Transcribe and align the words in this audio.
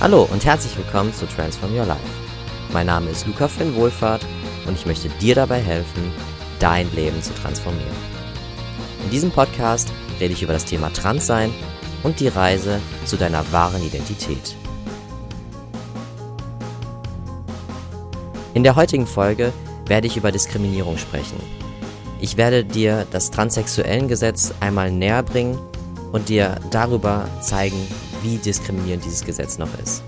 Hallo 0.00 0.28
und 0.30 0.44
herzlich 0.44 0.76
willkommen 0.76 1.12
zu 1.12 1.26
Transform 1.26 1.76
Your 1.76 1.84
Life. 1.84 2.00
Mein 2.72 2.86
Name 2.86 3.10
ist 3.10 3.26
Luca 3.26 3.48
Finn 3.48 3.74
Wohlfahrt 3.74 4.24
und 4.64 4.74
ich 4.74 4.86
möchte 4.86 5.08
dir 5.08 5.34
dabei 5.34 5.58
helfen, 5.58 6.12
dein 6.60 6.88
Leben 6.94 7.20
zu 7.20 7.34
transformieren. 7.34 7.96
In 9.02 9.10
diesem 9.10 9.32
Podcast 9.32 9.92
rede 10.20 10.34
ich 10.34 10.42
über 10.44 10.52
das 10.52 10.66
Thema 10.66 10.92
Transsein 10.92 11.52
und 12.04 12.20
die 12.20 12.28
Reise 12.28 12.78
zu 13.06 13.16
deiner 13.16 13.50
wahren 13.50 13.84
Identität. 13.84 14.54
In 18.54 18.62
der 18.62 18.76
heutigen 18.76 19.08
Folge 19.08 19.52
werde 19.88 20.06
ich 20.06 20.16
über 20.16 20.30
Diskriminierung 20.30 20.96
sprechen. 20.96 21.40
Ich 22.20 22.36
werde 22.36 22.64
dir 22.64 23.04
das 23.10 23.32
Transsexuellengesetz 23.32 24.54
einmal 24.60 24.92
näher 24.92 25.24
bringen 25.24 25.58
und 26.12 26.28
dir 26.28 26.60
darüber 26.70 27.28
zeigen, 27.40 27.84
wie 28.22 28.38
diskriminierend 28.38 29.04
dieses 29.04 29.24
Gesetz 29.24 29.58
noch 29.58 29.72
ist. 29.78 30.02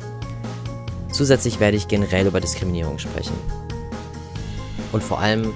Zusätzlich 1.13 1.61
werde 1.61 1.77
ich 1.77 1.89
generell 1.89 2.27
über 2.27 2.41
Diskriminierung 2.41 2.99
sprechen. 2.99 3.35
Und 4.93 5.03
vor 5.03 5.21
allem 5.21 5.53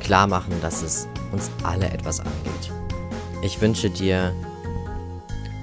klar 0.00 0.26
machen, 0.26 0.54
dass 0.62 0.82
es 0.82 1.08
uns 1.32 1.50
alle 1.62 1.90
etwas 1.90 2.20
angeht. 2.20 2.72
Ich 3.42 3.60
wünsche 3.60 3.90
dir 3.90 4.34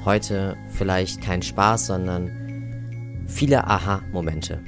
heute 0.06 0.56
vielleicht 0.72 1.22
keinen 1.22 1.42
Spaß, 1.42 1.88
sondern 1.88 3.26
viele 3.28 3.66
Aha-Momente. 3.66 4.64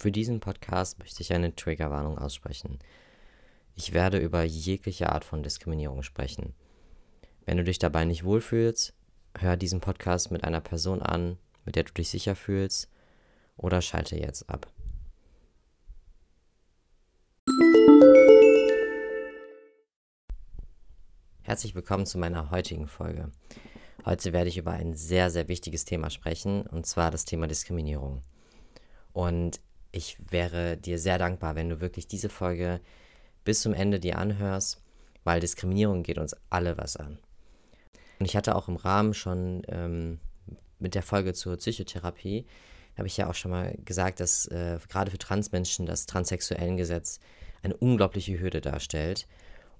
Für 0.00 0.12
diesen 0.12 0.38
Podcast 0.40 0.98
möchte 1.00 1.22
ich 1.22 1.32
eine 1.32 1.56
Triggerwarnung 1.56 2.18
aussprechen. 2.18 2.78
Ich 3.74 3.92
werde 3.92 4.18
über 4.18 4.44
jegliche 4.44 5.10
Art 5.10 5.24
von 5.24 5.42
Diskriminierung 5.42 6.02
sprechen. 6.02 6.54
Wenn 7.48 7.56
du 7.56 7.64
dich 7.64 7.78
dabei 7.78 8.04
nicht 8.04 8.24
wohlfühlst, 8.24 8.92
hör 9.38 9.56
diesen 9.56 9.80
Podcast 9.80 10.30
mit 10.30 10.44
einer 10.44 10.60
Person 10.60 11.00
an, 11.00 11.38
mit 11.64 11.76
der 11.76 11.84
du 11.84 11.94
dich 11.94 12.10
sicher 12.10 12.36
fühlst, 12.36 12.90
oder 13.56 13.80
schalte 13.80 14.16
jetzt 14.16 14.50
ab. 14.50 14.70
Herzlich 21.40 21.74
willkommen 21.74 22.04
zu 22.04 22.18
meiner 22.18 22.50
heutigen 22.50 22.86
Folge. 22.86 23.32
Heute 24.04 24.34
werde 24.34 24.50
ich 24.50 24.58
über 24.58 24.72
ein 24.72 24.92
sehr, 24.92 25.30
sehr 25.30 25.48
wichtiges 25.48 25.86
Thema 25.86 26.10
sprechen, 26.10 26.66
und 26.66 26.84
zwar 26.84 27.10
das 27.10 27.24
Thema 27.24 27.46
Diskriminierung. 27.46 28.20
Und 29.14 29.58
ich 29.90 30.18
wäre 30.30 30.76
dir 30.76 30.98
sehr 30.98 31.16
dankbar, 31.16 31.54
wenn 31.56 31.70
du 31.70 31.80
wirklich 31.80 32.06
diese 32.06 32.28
Folge 32.28 32.82
bis 33.44 33.62
zum 33.62 33.72
Ende 33.72 34.00
dir 34.00 34.18
anhörst, 34.18 34.82
weil 35.24 35.40
Diskriminierung 35.40 36.02
geht 36.02 36.18
uns 36.18 36.36
alle 36.50 36.76
was 36.76 36.98
an. 36.98 37.18
Und 38.18 38.26
ich 38.26 38.36
hatte 38.36 38.54
auch 38.54 38.68
im 38.68 38.76
Rahmen 38.76 39.14
schon 39.14 39.62
ähm, 39.68 40.18
mit 40.78 40.94
der 40.94 41.02
Folge 41.02 41.34
zur 41.34 41.56
Psychotherapie, 41.56 42.46
habe 42.96 43.06
ich 43.06 43.16
ja 43.16 43.28
auch 43.30 43.34
schon 43.34 43.52
mal 43.52 43.76
gesagt, 43.84 44.20
dass 44.20 44.46
äh, 44.46 44.78
gerade 44.88 45.10
für 45.10 45.18
Transmenschen 45.18 45.86
das 45.86 46.06
Transsexuellengesetz 46.06 47.20
eine 47.62 47.76
unglaubliche 47.76 48.40
Hürde 48.40 48.60
darstellt. 48.60 49.26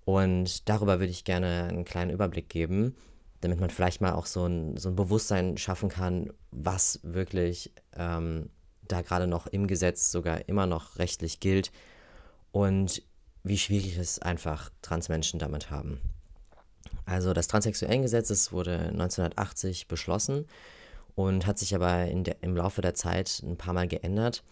Und 0.05 0.69
darüber 0.69 1.01
würde 1.01 1.11
ich 1.11 1.25
gerne 1.25 1.65
einen 1.69 1.85
kleinen 1.85 2.13
Überblick 2.13 2.49
geben, 2.49 2.95
damit 3.41 3.61
man 3.61 3.71
vielleicht 3.71 4.01
mal 4.01 4.13
auch 4.13 4.27
so 4.27 4.47
ein, 4.47 4.77
so 4.77 4.89
ein 4.89 4.97
Bewusstsein 4.97 5.59
schaffen 5.59 5.89
kann, 5.89 6.33
was 6.51 7.01
wirklich 7.03 7.73
ähm, 7.97 8.51
da 8.87 9.03
gerade 9.03 9.27
noch 9.27 9.47
im 9.47 9.67
Gesetz 9.67 10.11
sogar 10.11 10.49
immer 10.49 10.67
noch 10.67 10.99
rechtlich 10.99 11.41
gilt 11.41 11.73
und 12.53 13.03
wie 13.45 13.59
schwierig 13.59 13.99
es 13.99 14.19
einfach 14.19 14.71
Transmenschen 14.83 15.39
damit 15.39 15.71
haben. 15.71 16.01
Also 17.05 17.33
das 17.33 17.49
Transsexuellengesetz 17.49 18.53
wurde 18.53 18.79
1980 18.79 19.89
beschlossen 19.89 20.47
und 21.15 21.47
hat 21.47 21.59
sich 21.59 21.75
aber 21.75 22.07
der, 22.07 22.37
im 22.43 22.57
Laufe 22.57 22.81
der 22.81 22.95
Zeit 22.95 23.43
ein 23.43 23.57
paar 23.57 23.75
Mal 23.75 23.89
geändert. 23.89 24.45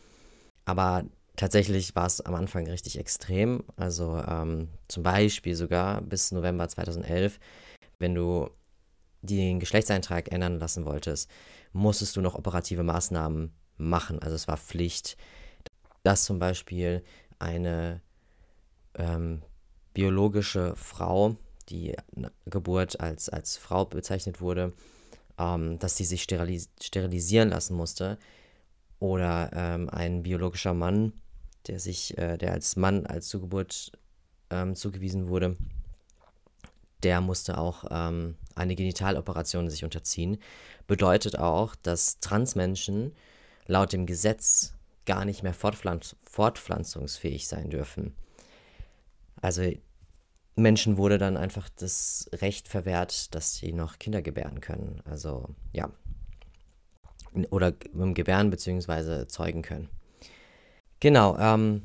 Aber 0.65 1.05
tatsächlich 1.37 1.95
war 1.95 2.07
es 2.07 2.21
am 2.21 2.35
Anfang 2.35 2.67
richtig 2.67 2.99
extrem. 2.99 3.63
Also 3.77 4.23
ähm, 4.27 4.69
zum 4.89 5.03
Beispiel 5.03 5.55
sogar 5.55 6.01
bis 6.01 6.33
November 6.33 6.69
2011, 6.69 7.39
wenn 7.99 8.15
du 8.15 8.51
den 9.23 9.61
Geschlechtseintrag 9.61 10.33
ändern 10.33 10.59
lassen 10.59 10.85
wolltest, 10.85 11.31
musstest 11.73 12.17
du 12.17 12.21
noch 12.21 12.35
operative 12.35 12.83
Maßnahmen 12.83 13.53
machen. 13.77 14.21
Also 14.21 14.35
es 14.35 14.49
war 14.49 14.57
Pflicht, 14.57 15.17
dass 16.03 16.25
zum 16.25 16.39
Beispiel 16.39 17.03
eine 17.39 18.01
ähm, 18.95 19.43
biologische 19.93 20.75
Frau 20.77 21.37
die 21.69 21.95
Geburt 22.47 23.01
als, 23.01 23.29
als 23.29 23.57
Frau 23.57 23.85
bezeichnet 23.85 24.41
wurde, 24.41 24.73
ähm, 25.39 25.79
dass 25.79 25.97
sie 25.97 26.05
sich 26.05 26.23
sterilis 26.23 26.71
sterilisieren 26.81 27.51
lassen 27.51 27.77
musste. 27.77 28.19
Oder 28.99 29.51
ähm, 29.53 29.91
ein 29.91 30.23
biologischer 30.23 30.73
Mann, 30.73 31.13
der 31.67 31.79
sich, 31.79 32.17
äh, 32.17 32.39
der 32.39 32.53
als 32.53 32.77
Mann 32.77 33.05
als 33.07 33.29
Zugeburt 33.29 33.93
ähm, 34.51 34.75
zugewiesen 34.75 35.29
wurde, 35.29 35.57
der 37.03 37.21
musste 37.21 37.59
auch 37.59 37.85
ähm, 37.91 38.37
eine 38.55 38.75
Genitaloperation 38.75 39.69
sich 39.69 39.85
unterziehen. 39.85 40.39
Bedeutet 40.87 41.39
auch, 41.39 41.75
dass 41.77 42.21
Transmenschen 42.21 43.13
laut 43.67 43.93
dem 43.93 44.07
Gesetz 44.07 44.73
gar 45.05 45.25
nicht 45.25 45.43
mehr 45.43 45.55
fortpflanz 45.55 46.17
fortpflanzungsfähig 46.25 47.47
sein 47.47 47.71
dürfen. 47.71 48.15
Also 49.41 49.71
Menschen 50.57 50.97
wurde 50.97 51.19
dann 51.19 51.37
einfach 51.37 51.69
das 51.69 52.29
Recht 52.33 52.67
verwehrt, 52.67 53.35
dass 53.35 53.57
sie 53.57 53.73
noch 53.73 53.99
Kinder 53.99 54.23
gebären 54.23 54.61
können. 54.61 55.03
Also 55.05 55.55
ja. 55.73 55.91
Oder 57.51 57.73
gebären 57.73 58.49
bzw. 58.49 59.27
zeugen 59.27 59.61
können. 59.61 59.91
Genau, 61.01 61.37
ähm, 61.39 61.83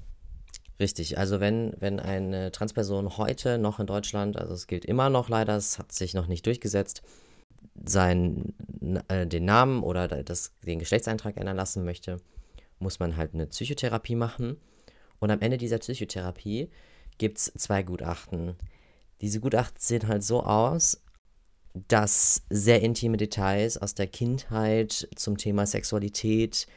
richtig. 0.80 1.18
Also 1.18 1.42
wenn, 1.42 1.74
wenn 1.80 2.00
eine 2.00 2.54
Transperson 2.54 3.18
heute 3.18 3.58
noch 3.58 3.82
in 3.82 3.88
Deutschland, 3.88 4.38
also 4.38 4.54
es 4.54 4.68
gilt 4.68 4.86
immer 4.86 5.10
noch 5.10 5.28
leider, 5.28 5.58
es 5.58 5.78
hat 5.78 5.92
sich 5.92 6.14
noch 6.14 6.28
nicht 6.28 6.46
durchgesetzt, 6.46 7.02
sein, 7.84 8.54
äh, 9.10 9.28
den 9.28 9.44
Namen 9.44 9.84
oder 9.84 10.08
das, 10.08 10.54
den 10.66 10.80
Geschlechtseintrag 10.80 11.36
ändern 11.36 11.58
lassen 11.58 11.84
möchte, 11.84 12.18
muss 12.80 13.00
man 13.00 13.18
halt 13.18 13.34
eine 13.34 13.48
Psychotherapie 13.48 14.16
machen. 14.16 14.58
Und 15.20 15.30
am 15.30 15.42
Ende 15.42 15.58
dieser 15.58 15.78
Psychotherapie 15.78 16.70
gibt 17.18 17.38
es 17.38 17.54
zwei 17.58 17.84
Gutachten. 17.84 18.56
Diese 19.22 19.40
Gutachten 19.40 19.80
sehen 19.80 20.08
halt 20.08 20.24
so 20.24 20.44
aus, 20.44 21.02
dass 21.74 22.44
sehr 22.50 22.82
intime 22.82 23.18
Details 23.18 23.78
aus 23.78 23.96
der 23.96 24.08
Kindheit 24.08 25.08
zum 25.16 25.38
Thema 25.38 25.66
Sexualität, 25.66 26.68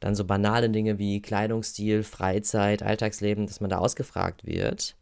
dann 0.00 0.14
so 0.14 0.24
banale 0.24 0.70
Dinge 0.70 0.98
wie 0.98 1.20
Kleidungsstil, 1.20 2.02
Freizeit, 2.02 2.82
Alltagsleben, 2.82 3.46
dass 3.46 3.60
man 3.60 3.70
da 3.70 3.78
ausgefragt 3.78 4.46
wird. 4.46 4.96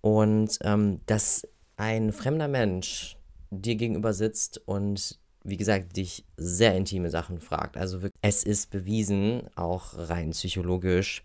Und 0.00 0.58
ähm, 0.62 1.00
dass 1.06 1.46
ein 1.76 2.12
fremder 2.12 2.48
Mensch 2.48 3.16
dir 3.50 3.76
gegenüber 3.76 4.12
sitzt 4.12 4.60
und 4.66 5.18
wie 5.44 5.56
gesagt, 5.56 5.96
dich 5.96 6.24
sehr 6.36 6.76
intime 6.76 7.10
Sachen 7.10 7.40
fragt. 7.40 7.76
Also 7.76 8.00
es 8.20 8.44
ist 8.44 8.70
bewiesen, 8.70 9.48
auch 9.56 9.94
rein 9.96 10.30
psychologisch, 10.30 11.24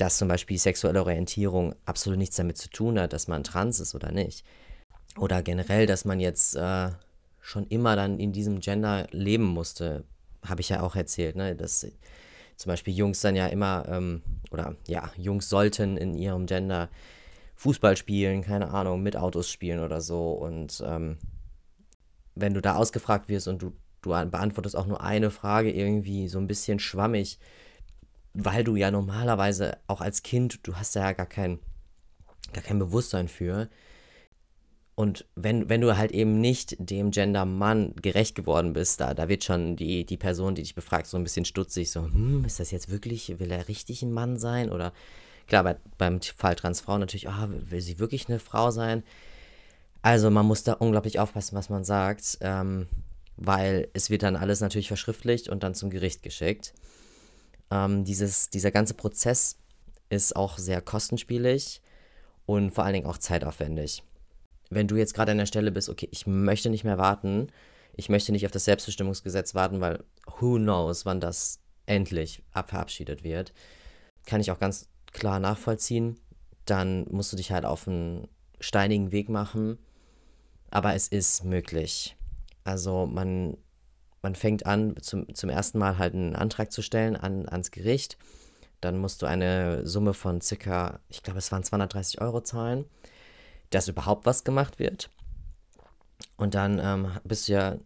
dass 0.00 0.16
zum 0.16 0.28
Beispiel 0.28 0.58
sexuelle 0.58 1.02
Orientierung 1.02 1.74
absolut 1.84 2.18
nichts 2.18 2.36
damit 2.36 2.56
zu 2.56 2.70
tun 2.70 2.98
hat, 2.98 3.12
dass 3.12 3.28
man 3.28 3.44
trans 3.44 3.80
ist 3.80 3.94
oder 3.94 4.12
nicht. 4.12 4.46
Oder 5.18 5.42
generell, 5.42 5.86
dass 5.86 6.06
man 6.06 6.20
jetzt 6.20 6.56
äh, 6.56 6.88
schon 7.40 7.66
immer 7.66 7.96
dann 7.96 8.18
in 8.18 8.32
diesem 8.32 8.60
Gender 8.60 9.06
leben 9.10 9.44
musste, 9.44 10.04
habe 10.42 10.62
ich 10.62 10.70
ja 10.70 10.80
auch 10.80 10.96
erzählt, 10.96 11.36
ne? 11.36 11.54
dass 11.54 11.86
zum 12.56 12.70
Beispiel 12.70 12.94
Jungs 12.94 13.20
dann 13.20 13.36
ja 13.36 13.46
immer, 13.48 13.84
ähm, 13.88 14.22
oder 14.50 14.74
ja, 14.86 15.10
Jungs 15.18 15.50
sollten 15.50 15.98
in 15.98 16.14
ihrem 16.14 16.46
Gender 16.46 16.88
Fußball 17.56 17.96
spielen, 17.96 18.40
keine 18.42 18.70
Ahnung, 18.70 19.02
mit 19.02 19.16
Autos 19.18 19.50
spielen 19.50 19.80
oder 19.80 20.00
so. 20.00 20.32
Und 20.32 20.82
ähm, 20.86 21.18
wenn 22.34 22.54
du 22.54 22.62
da 22.62 22.76
ausgefragt 22.76 23.28
wirst 23.28 23.48
und 23.48 23.60
du, 23.60 23.74
du 24.00 24.10
beantwortest 24.10 24.76
auch 24.76 24.86
nur 24.86 25.02
eine 25.02 25.30
Frage 25.30 25.70
irgendwie 25.70 26.28
so 26.28 26.38
ein 26.38 26.46
bisschen 26.46 26.78
schwammig, 26.78 27.38
weil 28.34 28.64
du 28.64 28.76
ja 28.76 28.90
normalerweise 28.90 29.78
auch 29.86 30.00
als 30.00 30.22
Kind, 30.22 30.66
du 30.66 30.76
hast 30.76 30.94
ja 30.94 31.12
gar 31.12 31.26
kein, 31.26 31.58
gar 32.52 32.62
kein 32.62 32.78
Bewusstsein 32.78 33.28
für. 33.28 33.68
Und 34.94 35.24
wenn, 35.34 35.68
wenn 35.68 35.80
du 35.80 35.96
halt 35.96 36.12
eben 36.12 36.40
nicht 36.40 36.76
dem 36.78 37.10
Gender 37.10 37.46
Mann 37.46 37.94
gerecht 38.02 38.34
geworden 38.34 38.74
bist, 38.74 39.00
da, 39.00 39.14
da 39.14 39.28
wird 39.28 39.44
schon 39.44 39.76
die, 39.76 40.04
die 40.04 40.18
Person, 40.18 40.54
die 40.54 40.62
dich 40.62 40.74
befragt, 40.74 41.06
so 41.06 41.16
ein 41.16 41.22
bisschen 41.22 41.46
stutzig, 41.46 41.90
so, 41.90 42.04
hm, 42.04 42.44
ist 42.44 42.60
das 42.60 42.70
jetzt 42.70 42.90
wirklich, 42.90 43.38
will 43.38 43.50
er 43.50 43.68
richtig 43.68 44.02
ein 44.02 44.12
Mann 44.12 44.36
sein? 44.36 44.70
Oder 44.70 44.92
klar, 45.46 45.64
bei, 45.64 45.76
beim 45.96 46.20
Fall 46.20 46.54
Transfrau 46.54 46.98
natürlich, 46.98 47.28
oh, 47.28 47.48
will 47.48 47.80
sie 47.80 47.98
wirklich 47.98 48.28
eine 48.28 48.38
Frau 48.38 48.70
sein? 48.70 49.02
Also 50.02 50.30
man 50.30 50.46
muss 50.46 50.64
da 50.64 50.74
unglaublich 50.74 51.18
aufpassen, 51.18 51.56
was 51.56 51.70
man 51.70 51.84
sagt, 51.84 52.38
ähm, 52.42 52.86
weil 53.36 53.88
es 53.94 54.10
wird 54.10 54.22
dann 54.22 54.36
alles 54.36 54.60
natürlich 54.60 54.88
verschriftlicht 54.88 55.48
und 55.48 55.62
dann 55.62 55.74
zum 55.74 55.90
Gericht 55.90 56.22
geschickt. 56.22 56.74
Ähm, 57.70 58.04
dieses, 58.04 58.50
dieser 58.50 58.70
ganze 58.70 58.94
Prozess 58.94 59.56
ist 60.08 60.34
auch 60.36 60.58
sehr 60.58 60.80
kostenspielig 60.80 61.80
und 62.46 62.72
vor 62.72 62.84
allen 62.84 62.94
Dingen 62.94 63.06
auch 63.06 63.18
zeitaufwendig. 63.18 64.02
wenn 64.70 64.86
du 64.88 64.96
jetzt 64.96 65.14
gerade 65.14 65.32
an 65.32 65.38
der 65.38 65.46
Stelle 65.46 65.72
bist, 65.72 65.88
okay, 65.88 66.08
ich 66.12 66.26
möchte 66.26 66.70
nicht 66.70 66.84
mehr 66.84 66.98
warten, 66.98 67.48
ich 67.96 68.08
möchte 68.08 68.32
nicht 68.32 68.46
auf 68.46 68.52
das 68.52 68.64
Selbstbestimmungsgesetz 68.64 69.54
warten, 69.54 69.80
weil 69.80 70.04
who 70.38 70.56
knows, 70.56 71.04
wann 71.04 71.20
das 71.20 71.58
endlich 71.86 72.42
verabschiedet 72.52 73.24
wird, 73.24 73.52
kann 74.26 74.40
ich 74.40 74.50
auch 74.50 74.58
ganz 74.60 74.88
klar 75.12 75.40
nachvollziehen. 75.40 76.18
Dann 76.66 77.06
musst 77.10 77.32
du 77.32 77.36
dich 77.36 77.50
halt 77.50 77.64
auf 77.64 77.88
einen 77.88 78.28
steinigen 78.60 79.10
Weg 79.10 79.28
machen, 79.28 79.78
aber 80.70 80.94
es 80.94 81.08
ist 81.08 81.44
möglich. 81.44 82.16
Also 82.62 83.06
man, 83.06 83.56
man 84.22 84.34
fängt 84.34 84.66
an, 84.66 84.94
zum, 85.00 85.34
zum 85.34 85.50
ersten 85.50 85.78
Mal 85.78 85.98
halt 85.98 86.14
einen 86.14 86.36
Antrag 86.36 86.72
zu 86.72 86.82
stellen 86.82 87.16
an, 87.16 87.48
ans 87.48 87.70
Gericht. 87.70 88.18
Dann 88.80 88.98
musst 88.98 89.22
du 89.22 89.26
eine 89.26 89.86
Summe 89.86 90.14
von 90.14 90.40
circa, 90.40 91.00
ich 91.08 91.22
glaube, 91.22 91.38
es 91.38 91.52
waren 91.52 91.64
230 91.64 92.20
Euro 92.20 92.40
zahlen, 92.40 92.84
dass 93.70 93.88
überhaupt 93.88 94.26
was 94.26 94.44
gemacht 94.44 94.78
wird. 94.78 95.10
Und 96.36 96.54
dann 96.54 96.78
ähm, 96.78 97.10
bist 97.24 97.48
du 97.48 97.52
ja 97.52 97.76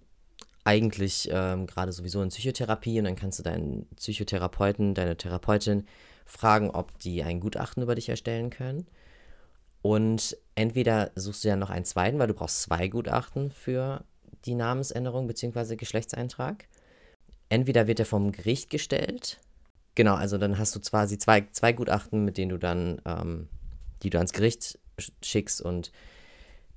eigentlich 0.65 1.29
ähm, 1.31 1.67
gerade 1.67 1.93
sowieso 1.93 2.23
in 2.23 2.31
Psychotherapie 2.31 2.99
und 2.99 3.05
dann 3.05 3.17
kannst 3.17 3.39
du 3.39 3.43
deinen 3.43 3.87
Psychotherapeuten, 3.97 4.95
deine 4.95 5.17
Therapeutin 5.17 5.87
fragen, 6.25 6.71
ob 6.71 6.99
die 7.01 7.23
ein 7.23 7.41
Gutachten 7.41 7.83
über 7.83 7.95
dich 7.95 8.09
erstellen 8.09 8.51
können. 8.51 8.87
Und 9.83 10.37
entweder 10.55 11.11
suchst 11.15 11.45
du 11.45 11.49
ja 11.49 11.57
noch 11.57 11.69
einen 11.69 11.85
zweiten, 11.85 12.19
weil 12.19 12.29
du 12.29 12.35
brauchst 12.35 12.63
zwei 12.63 12.89
Gutachten 12.89 13.51
für 13.51 14.03
die 14.45 14.55
Namensänderung 14.55 15.27
bzw. 15.27 15.77
Geschlechtseintrag. 15.77 16.67
Entweder 17.49 17.87
wird 17.87 18.01
er 18.01 18.07
vom 18.07 18.33
Gericht 18.33 18.71
gestellt. 18.71 19.39
Genau, 19.95 20.15
also 20.15 20.39
dann 20.39 20.59
hast 20.59 20.75
du 20.75 20.81
quasi 20.81 21.19
zwei, 21.19 21.47
zwei 21.53 21.73
Gutachten, 21.73 22.25
mit 22.25 22.37
denen 22.37 22.51
du 22.51 22.59
dann, 22.59 23.01
ähm, 23.05 23.49
die 24.03 24.11
du 24.11 24.19
ans 24.19 24.33
Gericht 24.33 24.79
schickst 25.23 25.61
und 25.61 25.93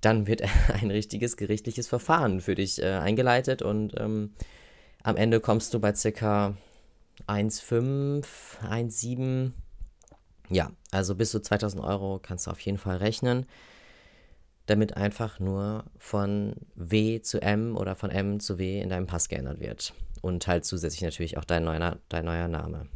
dann 0.01 0.27
wird 0.27 0.41
ein 0.73 0.91
richtiges 0.91 1.37
gerichtliches 1.37 1.87
Verfahren 1.87 2.41
für 2.41 2.55
dich 2.55 2.81
äh, 2.81 2.93
eingeleitet 2.93 3.61
und 3.61 3.93
ähm, 3.97 4.33
am 5.03 5.15
Ende 5.15 5.39
kommst 5.39 5.73
du 5.73 5.79
bei 5.79 5.93
ca. 5.93 6.55
1,5, 7.27 8.25
1,7. 8.69 9.51
Ja, 10.49 10.71
also 10.91 11.15
bis 11.15 11.31
zu 11.31 11.41
2000 11.41 11.83
Euro 11.83 12.19
kannst 12.21 12.45
du 12.45 12.51
auf 12.51 12.59
jeden 12.59 12.77
Fall 12.77 12.97
rechnen, 12.97 13.47
damit 14.67 14.95
einfach 14.95 15.39
nur 15.39 15.85
von 15.97 16.53
W 16.75 17.21
zu 17.21 17.41
M 17.41 17.75
oder 17.75 17.95
von 17.95 18.11
M 18.11 18.39
zu 18.39 18.59
W 18.59 18.79
in 18.79 18.89
deinem 18.89 19.07
Pass 19.07 19.29
geändert 19.29 19.59
wird. 19.59 19.93
Und 20.21 20.45
halt 20.47 20.65
zusätzlich 20.65 21.01
natürlich 21.01 21.37
auch 21.37 21.45
dein 21.45 21.63
neuer, 21.63 21.97
dein 22.09 22.25
neuer 22.25 22.47
Name. 22.47 22.87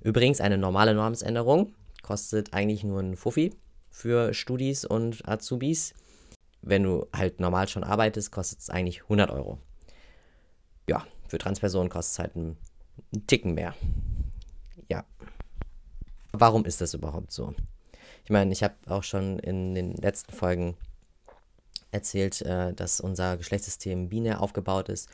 Übrigens, 0.00 0.40
eine 0.40 0.56
normale 0.56 0.94
Namensänderung 0.94 1.74
kostet 2.02 2.54
eigentlich 2.54 2.84
nur 2.84 3.00
ein 3.00 3.16
Fuffi 3.16 3.52
für 3.90 4.32
Studis 4.32 4.84
und 4.84 5.26
Azubis. 5.28 5.94
Wenn 6.62 6.84
du 6.84 7.06
halt 7.14 7.40
normal 7.40 7.68
schon 7.68 7.82
arbeitest, 7.82 8.30
kostet 8.30 8.60
es 8.60 8.70
eigentlich 8.70 9.02
100 9.02 9.30
Euro. 9.30 9.58
Ja, 10.88 11.04
für 11.26 11.38
Transpersonen 11.38 11.90
kostet 11.90 12.12
es 12.12 12.18
halt 12.20 12.36
einen, 12.36 12.56
einen 13.12 13.26
Ticken 13.26 13.54
mehr. 13.54 13.74
Ja. 14.88 15.04
Warum 16.32 16.64
ist 16.64 16.80
das 16.80 16.94
überhaupt 16.94 17.32
so? 17.32 17.54
Ich 18.24 18.30
meine, 18.30 18.52
ich 18.52 18.62
habe 18.62 18.74
auch 18.86 19.02
schon 19.02 19.38
in 19.38 19.74
den 19.74 19.94
letzten 19.94 20.32
Folgen 20.32 20.76
erzählt, 21.90 22.42
äh, 22.42 22.74
dass 22.74 23.00
unser 23.00 23.36
Geschlechtssystem 23.36 24.08
binär 24.08 24.42
aufgebaut 24.42 24.88
ist. 24.88 25.08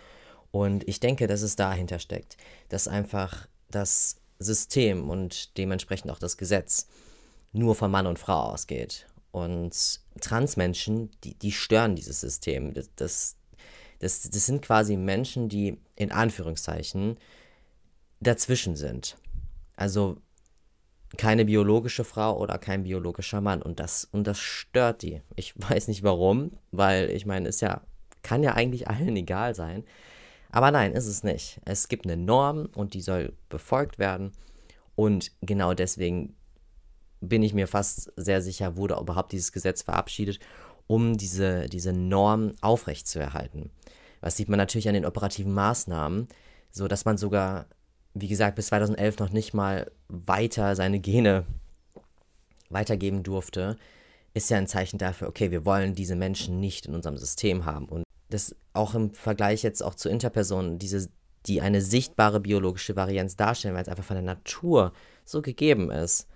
Und 0.50 0.86
ich 0.88 1.00
denke, 1.00 1.26
dass 1.26 1.42
es 1.42 1.56
dahinter 1.56 1.98
steckt, 1.98 2.36
dass 2.68 2.88
einfach 2.88 3.48
das 3.70 4.16
System 4.38 5.10
und 5.10 5.56
dementsprechend 5.58 6.10
auch 6.10 6.18
das 6.18 6.36
Gesetz 6.36 6.86
nur 7.52 7.74
von 7.74 7.90
Mann 7.90 8.06
und 8.06 8.18
Frau 8.18 8.52
ausgeht. 8.52 9.06
Und 9.30 10.00
Transmenschen, 10.20 11.10
die, 11.24 11.34
die 11.34 11.52
stören 11.52 11.96
dieses 11.96 12.20
System. 12.20 12.72
Das, 12.74 12.90
das, 12.94 13.36
das, 13.98 14.22
das 14.22 14.46
sind 14.46 14.62
quasi 14.62 14.96
Menschen, 14.96 15.48
die 15.48 15.80
in 15.96 16.12
Anführungszeichen 16.12 17.18
dazwischen 18.20 18.76
sind. 18.76 19.16
Also 19.76 20.18
keine 21.16 21.44
biologische 21.44 22.04
Frau 22.04 22.38
oder 22.38 22.58
kein 22.58 22.84
biologischer 22.84 23.40
Mann. 23.40 23.62
Und 23.62 23.80
das, 23.80 24.08
und 24.10 24.26
das 24.26 24.38
stört 24.38 25.02
die. 25.02 25.22
Ich 25.36 25.54
weiß 25.56 25.88
nicht 25.88 26.02
warum, 26.02 26.52
weil 26.70 27.10
ich 27.10 27.26
meine, 27.26 27.48
es 27.48 27.60
ja, 27.60 27.82
kann 28.22 28.42
ja 28.42 28.54
eigentlich 28.54 28.88
allen 28.88 29.16
egal 29.16 29.54
sein. 29.54 29.84
Aber 30.50 30.70
nein, 30.70 30.92
ist 30.92 31.06
es 31.06 31.24
nicht. 31.24 31.60
Es 31.64 31.88
gibt 31.88 32.06
eine 32.06 32.16
Norm 32.16 32.68
und 32.74 32.94
die 32.94 33.00
soll 33.00 33.32
befolgt 33.48 33.98
werden. 33.98 34.32
Und 34.94 35.32
genau 35.40 35.74
deswegen 35.74 36.36
bin 37.20 37.42
ich 37.42 37.54
mir 37.54 37.66
fast 37.66 38.12
sehr 38.16 38.40
sicher, 38.40 38.76
wurde 38.76 38.96
überhaupt 39.00 39.32
dieses 39.32 39.52
Gesetz 39.52 39.82
verabschiedet, 39.82 40.38
um 40.86 41.16
diese, 41.16 41.68
diese 41.68 41.92
Norm 41.92 42.52
aufrechtzuerhalten. 42.60 43.70
Was 44.20 44.36
sieht 44.36 44.48
man 44.48 44.58
natürlich 44.58 44.88
an 44.88 44.94
den 44.94 45.06
operativen 45.06 45.52
Maßnahmen, 45.52 46.28
so 46.70 46.88
dass 46.88 47.04
man 47.04 47.18
sogar, 47.18 47.66
wie 48.14 48.28
gesagt, 48.28 48.56
bis 48.56 48.68
2011 48.68 49.18
noch 49.18 49.30
nicht 49.30 49.54
mal 49.54 49.90
weiter 50.08 50.76
seine 50.76 51.00
Gene 51.00 51.44
weitergeben 52.70 53.22
durfte, 53.22 53.76
ist 54.32 54.50
ja 54.50 54.58
ein 54.58 54.66
Zeichen 54.66 54.98
dafür, 54.98 55.28
okay, 55.28 55.50
wir 55.50 55.64
wollen 55.64 55.94
diese 55.94 56.16
Menschen 56.16 56.60
nicht 56.60 56.86
in 56.86 56.94
unserem 56.94 57.18
System 57.18 57.64
haben. 57.64 57.86
Und 57.86 58.04
das 58.30 58.56
auch 58.72 58.94
im 58.94 59.14
Vergleich 59.14 59.62
jetzt 59.62 59.82
auch 59.82 59.94
zu 59.94 60.08
Interpersonen, 60.08 60.78
diese, 60.78 61.08
die 61.46 61.60
eine 61.60 61.80
sichtbare 61.80 62.40
biologische 62.40 62.96
Varianz 62.96 63.36
darstellen, 63.36 63.74
weil 63.74 63.82
es 63.82 63.88
einfach 63.88 64.04
von 64.04 64.16
der 64.16 64.24
Natur 64.24 64.92
so 65.24 65.42
gegeben 65.42 65.90
ist 65.90 66.28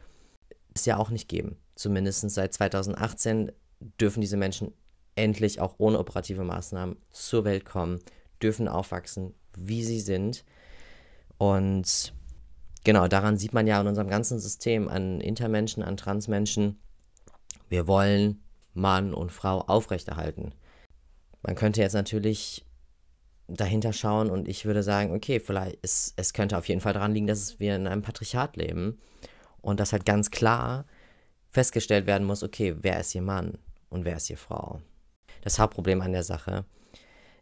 es 0.79 0.87
ja 0.87 0.97
auch 0.97 1.11
nicht 1.11 1.29
geben. 1.29 1.57
Zumindest 1.75 2.29
seit 2.31 2.55
2018 2.55 3.53
dürfen 4.01 4.21
diese 4.21 4.37
Menschen 4.37 4.73
endlich 5.15 5.61
auch 5.61 5.75
ohne 5.79 5.99
operative 5.99 6.45
Maßnahmen 6.45 6.97
zur 7.11 7.45
Welt 7.45 7.65
kommen, 7.65 8.01
dürfen 8.43 8.69
aufwachsen, 8.69 9.35
wie 9.57 9.85
sie 9.85 10.01
sind. 10.01 10.45
Und 11.39 12.13
genau, 12.85 13.09
daran 13.09 13.39
sieht 13.39 13.53
man 13.53 13.67
ja 13.67 13.81
in 13.81 13.87
unserem 13.87 14.09
ganzen 14.09 14.39
System 14.39 14.89
an 14.89 15.21
Intermenschen, 15.21 15.83
an 15.83 15.97
Transmenschen, 15.97 16.79
wir 17.69 17.87
wollen 17.87 18.43
Mann 18.75 19.15
und 19.15 19.33
Frau 19.33 19.61
aufrechterhalten. 19.61 20.53
Man 21.43 21.55
könnte 21.55 21.81
jetzt 21.81 21.93
natürlich 21.95 22.65
dahinter 23.47 23.93
schauen 23.93 24.31
und 24.31 24.49
ich 24.49 24.65
würde 24.65 24.83
sagen, 24.83 25.15
okay, 25.15 25.41
vielleicht 25.41 25.77
ist, 25.77 26.15
es 26.17 26.33
könnte 26.33 26.59
auf 26.59 26.69
jeden 26.69 26.81
Fall 26.81 26.93
daran 26.93 27.13
liegen, 27.13 27.27
dass 27.27 27.59
wir 27.61 27.77
in 27.77 27.87
einem 27.87 28.03
Patriarchat 28.03 28.57
leben 28.57 28.99
und 29.63 29.81
dass 29.81 29.93
halt 29.93 30.05
ganz 30.05 30.31
klar 30.31 30.85
festgestellt 31.51 32.07
werden 32.07 32.27
muss, 32.27 32.43
okay, 32.43 32.77
wer 32.81 33.01
ist 33.01 33.13
hier 33.13 33.23
Mann 33.23 33.59
und 33.89 34.05
wer 34.05 34.17
ist 34.17 34.27
hier 34.27 34.37
Frau. 34.37 34.83
Das 35.43 35.59
Hauptproblem 35.59 36.03
an 36.03 36.13
der 36.13 36.25
Sache 36.25 36.67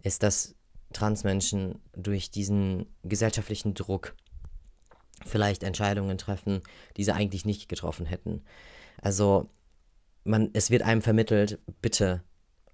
ist, 0.02 0.22
dass 0.22 0.54
Transmenschen 0.92 1.80
durch 1.94 2.30
diesen 2.30 2.86
gesellschaftlichen 3.02 3.74
Druck 3.74 4.14
vielleicht 5.24 5.62
Entscheidungen 5.62 6.18
treffen, 6.18 6.60
die 6.96 7.04
sie 7.04 7.14
eigentlich 7.14 7.44
nicht 7.44 7.68
getroffen 7.68 8.06
hätten. 8.06 8.42
Also 9.00 9.48
man, 10.24 10.50
es 10.52 10.70
wird 10.70 10.82
einem 10.82 11.02
vermittelt, 11.02 11.58
bitte, 11.80 12.22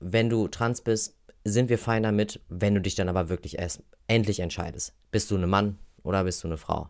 wenn 0.01 0.29
du 0.29 0.49
trans 0.49 0.81
bist, 0.81 1.17
sind 1.45 1.69
wir 1.69 1.79
fein 1.79 2.03
damit, 2.03 2.41
wenn 2.49 2.75
du 2.75 2.81
dich 2.81 2.95
dann 2.95 3.09
aber 3.09 3.29
wirklich 3.29 3.59
erst 3.59 3.83
endlich 4.07 4.41
entscheidest. 4.41 4.95
Bist 5.11 5.31
du 5.31 5.37
eine 5.37 5.47
Mann 5.47 5.79
oder 6.03 6.25
bist 6.25 6.43
du 6.43 6.49
eine 6.49 6.57
Frau? 6.57 6.89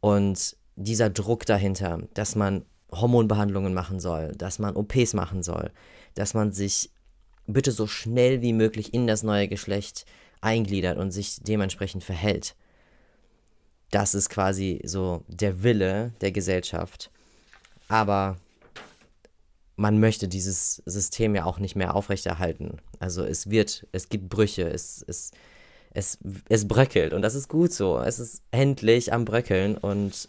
Und 0.00 0.56
dieser 0.76 1.10
Druck 1.10 1.46
dahinter, 1.46 2.00
dass 2.14 2.36
man 2.36 2.64
Hormonbehandlungen 2.92 3.74
machen 3.74 3.98
soll, 3.98 4.32
dass 4.36 4.58
man 4.58 4.76
OPs 4.76 5.14
machen 5.14 5.42
soll, 5.42 5.72
dass 6.14 6.34
man 6.34 6.52
sich 6.52 6.90
bitte 7.46 7.72
so 7.72 7.86
schnell 7.86 8.42
wie 8.42 8.52
möglich 8.52 8.94
in 8.94 9.06
das 9.06 9.22
neue 9.22 9.48
Geschlecht 9.48 10.06
eingliedert 10.46 10.96
und 10.96 11.10
sich 11.10 11.40
dementsprechend 11.42 12.04
verhält. 12.04 12.54
Das 13.90 14.14
ist 14.14 14.30
quasi 14.30 14.80
so 14.84 15.24
der 15.26 15.62
Wille 15.64 16.12
der 16.20 16.30
Gesellschaft. 16.30 17.10
Aber 17.88 18.36
man 19.74 19.98
möchte 19.98 20.28
dieses 20.28 20.82
System 20.86 21.34
ja 21.34 21.44
auch 21.44 21.58
nicht 21.58 21.74
mehr 21.74 21.94
aufrechterhalten. 21.94 22.78
Also 23.00 23.24
es 23.24 23.50
wird, 23.50 23.86
es 23.92 24.08
gibt 24.08 24.28
Brüche, 24.28 24.68
es, 24.68 25.04
es, 25.06 25.32
es, 25.90 26.18
es 26.48 26.66
bröckelt 26.68 27.12
und 27.12 27.22
das 27.22 27.34
ist 27.34 27.48
gut 27.48 27.72
so. 27.72 27.98
Es 27.98 28.18
ist 28.18 28.42
endlich 28.52 29.12
am 29.12 29.24
Bröckeln 29.24 29.76
und 29.76 30.28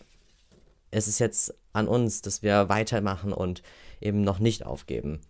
es 0.90 1.08
ist 1.08 1.20
jetzt 1.20 1.54
an 1.74 1.88
uns, 1.88 2.22
dass 2.24 2.42
wir 2.42 2.70
weitermachen 2.70 3.34
und 3.34 3.62
eben 4.02 4.24
noch 4.24 4.40
nicht 4.40 4.66
aufgeben. 4.66 5.22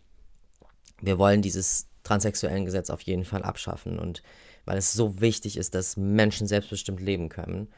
Wir 1.02 1.18
wollen 1.18 1.42
dieses 1.42 1.88
transsexuellen 2.04 2.66
Gesetz 2.66 2.90
auf 2.90 3.02
jeden 3.02 3.26
Fall 3.26 3.44
abschaffen 3.44 4.00
und 4.00 4.24
weil 4.68 4.78
es 4.78 4.94
so 4.94 5.20
wichtig 5.22 5.58
ist, 5.58 5.74
dass 5.74 5.98
Menschen 5.98 6.46
selbstbestimmt 6.46 7.00
leben 7.00 7.30
können 7.30 7.70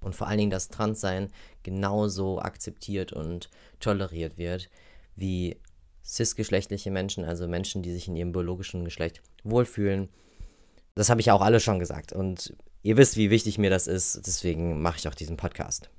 und 0.00 0.14
vor 0.14 0.26
allen 0.26 0.38
Dingen 0.38 0.50
das 0.50 0.68
Transsein 0.68 1.30
genauso 1.62 2.40
akzeptiert 2.40 3.12
und 3.12 3.48
toleriert 3.80 4.36
wird 4.36 4.68
wie 5.14 5.56
cisgeschlechtliche 6.04 6.90
Menschen, 6.90 7.24
also 7.24 7.46
Menschen, 7.46 7.82
die 7.82 7.92
sich 7.92 8.08
in 8.08 8.16
ihrem 8.16 8.32
biologischen 8.32 8.84
Geschlecht 8.84 9.22
wohlfühlen. 9.44 10.08
Das 10.96 11.08
habe 11.08 11.20
ich 11.20 11.30
auch 11.30 11.40
alle 11.40 11.60
schon 11.60 11.78
gesagt 11.78 12.12
und 12.12 12.54
ihr 12.82 12.96
wisst, 12.96 13.16
wie 13.16 13.30
wichtig 13.30 13.56
mir 13.56 13.70
das 13.70 13.86
ist, 13.86 14.26
deswegen 14.26 14.82
mache 14.82 14.98
ich 14.98 15.06
auch 15.06 15.14
diesen 15.14 15.36
Podcast. 15.36 15.90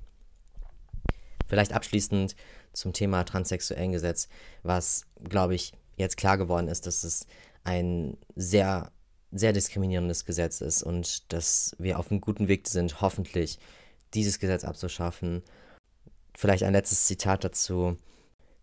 Vielleicht 1.48 1.72
abschließend 1.72 2.36
zum 2.74 2.92
Thema 2.92 3.24
transsexuellen 3.24 3.92
Gesetz, 3.92 4.28
was, 4.62 5.06
glaube 5.22 5.54
ich, 5.54 5.72
jetzt 5.96 6.18
klar 6.18 6.36
geworden 6.36 6.68
ist, 6.68 6.86
dass 6.86 7.02
es 7.02 7.26
ein 7.62 8.18
sehr, 8.36 8.92
sehr 9.34 9.52
diskriminierendes 9.52 10.24
Gesetz 10.24 10.60
ist 10.60 10.82
und 10.82 11.32
dass 11.32 11.74
wir 11.78 11.98
auf 11.98 12.10
einem 12.10 12.20
guten 12.20 12.48
Weg 12.48 12.68
sind, 12.68 13.00
hoffentlich 13.00 13.58
dieses 14.14 14.38
Gesetz 14.38 14.64
abzuschaffen. 14.64 15.42
Vielleicht 16.36 16.62
ein 16.62 16.72
letztes 16.72 17.06
Zitat 17.06 17.44
dazu, 17.44 17.96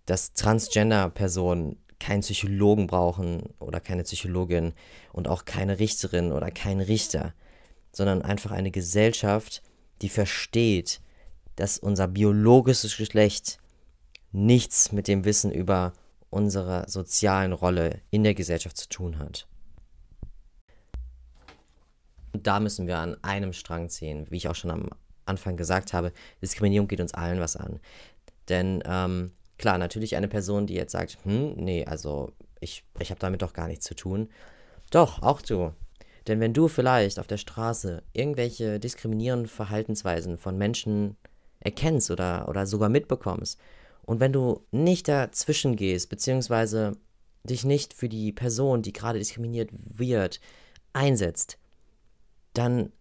dass 0.06 0.34
Transgender-Personen 0.34 1.78
keinen 2.00 2.22
Psychologen 2.22 2.88
brauchen 2.88 3.44
oder 3.60 3.80
keine 3.80 4.04
Psychologin 4.04 4.74
und 5.14 5.28
auch 5.28 5.46
keine 5.46 5.78
Richterin 5.78 6.32
oder 6.32 6.50
keinen 6.50 6.82
Richter, 6.82 7.34
sondern 7.92 8.22
einfach 8.22 8.52
eine 8.52 8.72
Gesellschaft, 8.72 9.62
die 10.02 10.10
versteht, 10.10 11.02
dass 11.58 11.78
unser 11.78 12.08
biologisches 12.08 12.98
Geschlecht 12.98 13.60
nichts 14.32 14.92
mit 14.92 15.08
dem 15.08 15.26
Wissen 15.26 15.52
über 15.52 15.94
unsere 16.30 16.90
sozialen 16.90 17.52
Rolle 17.52 18.00
in 18.10 18.24
der 18.24 18.34
Gesellschaft 18.34 18.78
zu 18.78 18.90
tun 18.90 19.20
hat. 19.20 19.48
Und 22.34 22.48
da 22.48 22.60
müssen 22.60 22.88
wir 22.88 22.98
an 22.98 23.18
einem 23.24 23.54
Strang 23.54 23.90
ziehen, 23.90 24.28
wie 24.30 24.38
ich 24.38 24.48
auch 24.48 24.56
schon 24.56 24.72
am 24.72 24.90
Anfang 25.26 25.58
gesagt 25.58 25.94
habe, 25.94 26.12
Diskriminierung 26.42 26.88
geht 26.88 27.02
uns 27.02 27.14
allen 27.14 27.40
was 27.40 27.56
an. 27.56 27.80
Denn 28.50 28.84
ähm, 28.86 29.32
klar, 29.58 29.78
natürlich 29.78 30.16
eine 30.16 30.28
Person, 30.28 30.68
die 30.68 30.74
jetzt 30.74 30.92
sagt, 30.92 31.18
hm, 31.24 31.54
nee, 31.56 31.86
also 31.86 32.32
ich, 32.60 32.84
ich 33.00 33.12
habe 33.12 33.20
damit 33.20 33.42
doch 33.42 33.54
gar 33.54 33.68
nichts 33.68 33.86
zu 33.86 33.96
tun. 33.96 34.30
Doch, 34.92 35.22
auch 35.22 35.42
du. 35.42 35.74
Denn 36.28 36.40
wenn 36.40 36.54
du 36.54 36.68
vielleicht 36.68 37.20
auf 37.20 37.28
der 37.28 37.38
Straße 37.38 38.04
irgendwelche 38.14 38.80
diskriminierenden 38.80 39.48
Verhaltensweisen 39.48 40.38
von 40.38 40.58
Menschen 40.58 41.18
erkennst 41.60 42.12
oder, 42.12 42.48
oder 42.48 42.66
sogar 42.66 42.90
mitbekommst, 42.90 43.60
und 44.04 44.20
wenn 44.20 44.34
du 44.34 44.66
nicht 44.72 45.08
dazwischen 45.08 45.76
gehst, 45.76 46.10
beziehungsweise 46.10 46.98
dich 47.44 47.64
nicht 47.64 47.94
für 47.94 48.10
die 48.10 48.32
Person, 48.32 48.82
die 48.82 48.94
gerade 48.94 49.20
diskriminiert 49.20 49.70
wird, 49.72 50.40
einsetzt, 50.94 51.58
dann 52.54 52.92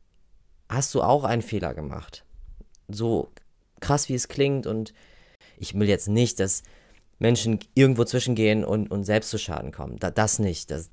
hast 0.68 0.94
du 0.94 1.02
auch 1.02 1.24
einen 1.24 1.42
Fehler 1.42 1.74
gemacht. 1.74 2.24
So 2.88 3.32
krass 3.80 4.08
wie 4.08 4.14
es 4.14 4.28
klingt 4.28 4.66
und 4.66 4.92
ich 5.56 5.74
will 5.74 5.88
jetzt 5.88 6.08
nicht, 6.08 6.40
dass 6.40 6.62
Menschen 7.18 7.60
irgendwo 7.74 8.04
zwischengehen 8.04 8.64
und, 8.64 8.90
und 8.90 9.04
selbst 9.04 9.30
zu 9.30 9.38
Schaden 9.38 9.72
kommen. 9.72 9.98
Da, 9.98 10.10
das 10.10 10.38
nicht. 10.38 10.70
Das, 10.70 10.90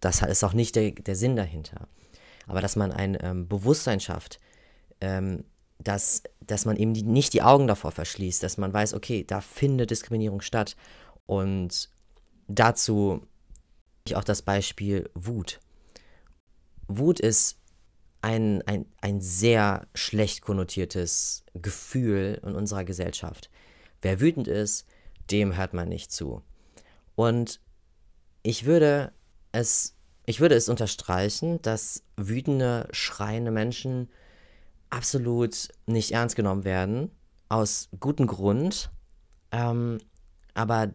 das 0.00 0.22
ist 0.22 0.44
auch 0.44 0.54
nicht 0.54 0.74
der, 0.76 0.92
der 0.92 1.16
Sinn 1.16 1.36
dahinter. 1.36 1.88
Aber 2.46 2.60
dass 2.60 2.76
man 2.76 2.92
ein 2.92 3.18
ähm, 3.20 3.48
Bewusstsein 3.48 4.00
schafft, 4.00 4.40
ähm, 5.00 5.44
dass, 5.78 6.22
dass 6.40 6.64
man 6.64 6.76
eben 6.76 6.94
die, 6.94 7.02
nicht 7.02 7.34
die 7.34 7.42
Augen 7.42 7.66
davor 7.66 7.92
verschließt, 7.92 8.42
dass 8.42 8.56
man 8.56 8.72
weiß, 8.72 8.94
okay, 8.94 9.24
da 9.24 9.40
findet 9.40 9.90
Diskriminierung 9.90 10.40
statt. 10.40 10.76
Und 11.26 11.90
dazu 12.48 13.26
auch 14.14 14.24
das 14.24 14.42
Beispiel 14.42 15.10
Wut. 15.14 15.60
Wut 16.86 17.18
ist 17.18 17.58
ein, 18.26 18.60
ein, 18.62 18.86
ein 19.00 19.20
sehr 19.20 19.86
schlecht 19.94 20.40
konnotiertes 20.40 21.44
Gefühl 21.54 22.40
in 22.44 22.56
unserer 22.56 22.82
Gesellschaft. 22.82 23.50
Wer 24.02 24.18
wütend 24.18 24.48
ist, 24.48 24.84
dem 25.30 25.56
hört 25.56 25.74
man 25.74 25.88
nicht 25.88 26.10
zu. 26.10 26.42
Und 27.14 27.60
ich 28.42 28.64
würde 28.64 29.12
es, 29.52 29.94
ich 30.26 30.40
würde 30.40 30.56
es 30.56 30.68
unterstreichen, 30.68 31.62
dass 31.62 32.02
wütende, 32.16 32.88
schreiende 32.90 33.52
Menschen 33.52 34.08
absolut 34.90 35.68
nicht 35.86 36.10
ernst 36.10 36.34
genommen 36.34 36.64
werden, 36.64 37.12
aus 37.48 37.88
gutem 38.00 38.26
Grund. 38.26 38.90
Ähm, 39.52 39.98
aber 40.52 40.92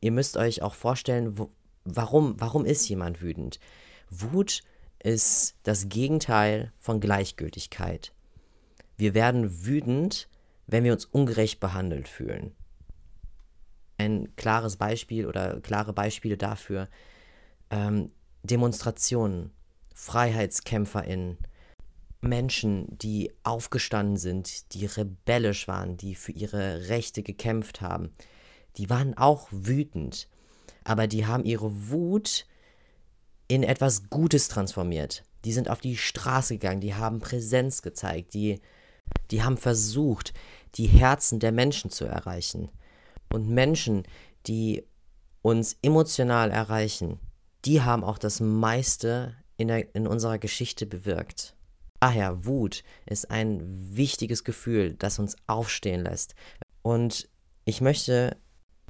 ihr 0.00 0.12
müsst 0.12 0.36
euch 0.36 0.62
auch 0.62 0.74
vorstellen, 0.74 1.38
wo, 1.38 1.50
warum, 1.84 2.36
warum 2.38 2.64
ist 2.64 2.88
jemand 2.88 3.20
wütend? 3.20 3.58
Wut 4.10 4.62
ist 5.02 5.56
das 5.62 5.88
Gegenteil 5.88 6.72
von 6.78 7.00
Gleichgültigkeit. 7.00 8.12
Wir 8.96 9.14
werden 9.14 9.64
wütend, 9.64 10.28
wenn 10.66 10.84
wir 10.84 10.92
uns 10.92 11.04
ungerecht 11.04 11.60
behandelt 11.60 12.08
fühlen. 12.08 12.54
Ein 13.96 14.34
klares 14.36 14.76
Beispiel 14.76 15.26
oder 15.26 15.60
klare 15.60 15.92
Beispiele 15.92 16.36
dafür, 16.36 16.88
ähm, 17.70 18.10
Demonstrationen, 18.42 19.50
FreiheitskämpferInnen, 19.94 21.38
Menschen, 22.20 22.98
die 22.98 23.32
aufgestanden 23.44 24.16
sind, 24.16 24.74
die 24.74 24.86
rebellisch 24.86 25.68
waren, 25.68 25.96
die 25.96 26.14
für 26.14 26.32
ihre 26.32 26.88
Rechte 26.88 27.22
gekämpft 27.22 27.80
haben, 27.80 28.10
die 28.76 28.90
waren 28.90 29.16
auch 29.16 29.48
wütend, 29.50 30.28
aber 30.84 31.06
die 31.06 31.26
haben 31.26 31.44
ihre 31.44 31.90
Wut 31.90 32.46
in 33.48 33.62
etwas 33.62 34.10
Gutes 34.10 34.48
transformiert. 34.48 35.24
Die 35.44 35.52
sind 35.52 35.70
auf 35.70 35.80
die 35.80 35.96
Straße 35.96 36.54
gegangen, 36.54 36.80
die 36.80 36.94
haben 36.94 37.20
Präsenz 37.20 37.82
gezeigt, 37.82 38.34
die, 38.34 38.60
die 39.30 39.42
haben 39.42 39.56
versucht, 39.56 40.34
die 40.74 40.86
Herzen 40.86 41.40
der 41.40 41.52
Menschen 41.52 41.90
zu 41.90 42.04
erreichen. 42.04 42.68
Und 43.32 43.48
Menschen, 43.48 44.04
die 44.46 44.84
uns 45.42 45.76
emotional 45.82 46.50
erreichen, 46.50 47.18
die 47.64 47.82
haben 47.82 48.04
auch 48.04 48.18
das 48.18 48.40
meiste 48.40 49.34
in, 49.56 49.68
der, 49.68 49.94
in 49.94 50.06
unserer 50.06 50.38
Geschichte 50.38 50.86
bewirkt. 50.86 51.56
Daher, 52.00 52.44
Wut 52.46 52.84
ist 53.06 53.30
ein 53.30 53.60
wichtiges 53.96 54.44
Gefühl, 54.44 54.94
das 54.94 55.18
uns 55.18 55.36
aufstehen 55.46 56.02
lässt. 56.04 56.34
Und 56.82 57.28
ich 57.64 57.80
möchte 57.80 58.36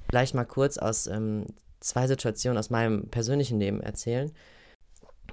gleich 0.08 0.34
mal 0.34 0.44
kurz 0.44 0.76
aus 0.76 1.06
ähm, 1.06 1.46
zwei 1.88 2.06
Situationen 2.06 2.58
aus 2.58 2.70
meinem 2.70 3.08
persönlichen 3.08 3.58
Leben 3.58 3.80
erzählen. 3.80 4.32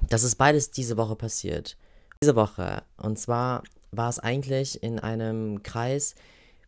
Das 0.09 0.23
ist 0.23 0.35
beides 0.35 0.71
diese 0.71 0.97
Woche 0.97 1.15
passiert. 1.15 1.77
Diese 2.21 2.35
Woche. 2.35 2.83
Und 2.97 3.19
zwar 3.19 3.63
war 3.91 4.09
es 4.09 4.19
eigentlich 4.19 4.83
in 4.83 4.99
einem 4.99 5.63
Kreis, 5.63 6.15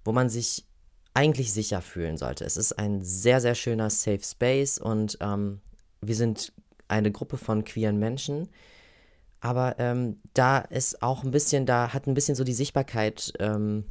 wo 0.03 0.11
man 0.11 0.29
sich 0.29 0.65
eigentlich 1.13 1.51
sicher 1.51 1.81
fühlen 1.81 2.17
sollte. 2.17 2.45
Es 2.45 2.57
ist 2.57 2.73
ein 2.73 3.01
sehr, 3.01 3.41
sehr 3.41 3.55
schöner 3.55 3.89
Safe 3.89 4.21
Space 4.21 4.77
und 4.77 5.17
ähm, 5.19 5.61
wir 6.01 6.15
sind 6.15 6.53
eine 6.87 7.11
Gruppe 7.11 7.37
von 7.37 7.65
queeren 7.65 7.97
Menschen, 7.97 8.49
aber 9.39 9.79
ähm, 9.79 10.19
da 10.33 10.59
ist 10.59 11.01
auch 11.01 11.23
ein 11.23 11.31
bisschen, 11.31 11.65
da 11.65 11.93
hat 11.93 12.07
ein 12.07 12.13
bisschen 12.13 12.35
so 12.35 12.43
die 12.43 12.53
Sichtbarkeit 12.53 13.33
ähm, 13.39 13.85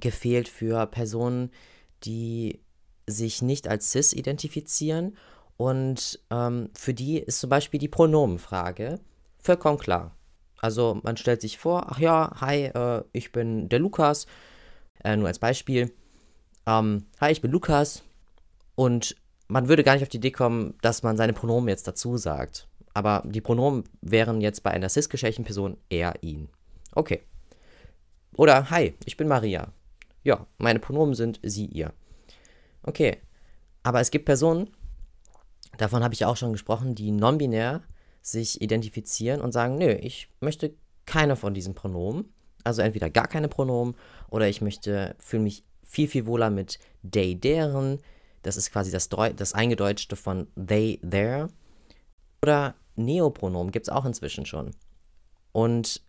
gefehlt 0.00 0.48
für 0.48 0.86
Personen, 0.86 1.50
die 2.04 2.60
sich 3.12 3.42
nicht 3.42 3.68
als 3.68 3.92
cis 3.92 4.12
identifizieren. 4.12 5.16
Und 5.56 6.20
ähm, 6.30 6.70
für 6.76 6.94
die 6.94 7.18
ist 7.18 7.40
zum 7.40 7.50
Beispiel 7.50 7.78
die 7.78 7.88
Pronomenfrage 7.88 8.98
vollkommen 9.38 9.78
klar. 9.78 10.16
Also 10.58 11.00
man 11.02 11.16
stellt 11.16 11.40
sich 11.40 11.58
vor, 11.58 11.86
ach 11.90 11.98
ja, 11.98 12.32
hi, 12.40 12.64
äh, 12.66 13.02
ich 13.12 13.32
bin 13.32 13.68
der 13.68 13.78
Lukas. 13.78 14.26
Äh, 15.04 15.16
nur 15.16 15.28
als 15.28 15.38
Beispiel. 15.38 15.92
Ähm, 16.66 17.06
hi, 17.20 17.30
ich 17.30 17.40
bin 17.40 17.50
Lukas. 17.50 18.02
Und 18.74 19.16
man 19.48 19.68
würde 19.68 19.84
gar 19.84 19.94
nicht 19.94 20.02
auf 20.02 20.08
die 20.08 20.16
Idee 20.16 20.30
kommen, 20.30 20.74
dass 20.82 21.02
man 21.02 21.16
seine 21.16 21.32
Pronomen 21.32 21.68
jetzt 21.68 21.86
dazu 21.86 22.16
sagt 22.16 22.68
aber 22.94 23.22
die 23.24 23.40
Pronomen 23.40 23.84
wären 24.00 24.40
jetzt 24.40 24.62
bei 24.62 24.70
einer 24.70 24.88
cis-geschlechtlichen 24.88 25.44
Person 25.44 25.76
er, 25.88 26.14
ihn. 26.22 26.48
Okay. 26.94 27.22
Oder, 28.36 28.70
hi, 28.70 28.94
ich 29.04 29.16
bin 29.16 29.28
Maria. 29.28 29.68
Ja, 30.22 30.46
meine 30.58 30.78
Pronomen 30.78 31.14
sind 31.14 31.40
sie, 31.42 31.66
ihr. 31.66 31.92
Okay. 32.82 33.18
Aber 33.82 34.00
es 34.00 34.10
gibt 34.10 34.24
Personen, 34.24 34.70
davon 35.78 36.04
habe 36.04 36.14
ich 36.14 36.24
auch 36.24 36.36
schon 36.36 36.52
gesprochen, 36.52 36.94
die 36.94 37.10
non-binär 37.10 37.82
sich 38.20 38.60
identifizieren 38.60 39.40
und 39.40 39.52
sagen, 39.52 39.76
nö, 39.76 39.90
ich 39.90 40.28
möchte 40.40 40.74
keine 41.06 41.36
von 41.36 41.54
diesen 41.54 41.74
Pronomen. 41.74 42.32
Also 42.64 42.82
entweder 42.82 43.10
gar 43.10 43.26
keine 43.26 43.48
Pronomen 43.48 43.96
oder 44.30 44.48
ich 44.48 44.60
möchte, 44.60 45.16
fühle 45.18 45.42
mich 45.42 45.64
viel, 45.82 46.06
viel 46.08 46.26
wohler 46.26 46.50
mit 46.50 46.78
they, 47.02 47.34
deren. 47.34 47.98
Das 48.42 48.56
ist 48.56 48.70
quasi 48.70 48.90
das, 48.92 49.08
das 49.08 49.52
Eingedeutschte 49.52 50.14
von 50.14 50.46
they, 50.54 51.00
their. 51.08 51.48
Oder 52.42 52.74
Neopronomen 52.94 53.72
gibt 53.72 53.88
es 53.88 53.92
auch 53.92 54.04
inzwischen 54.04 54.46
schon. 54.46 54.70
Und 55.52 56.02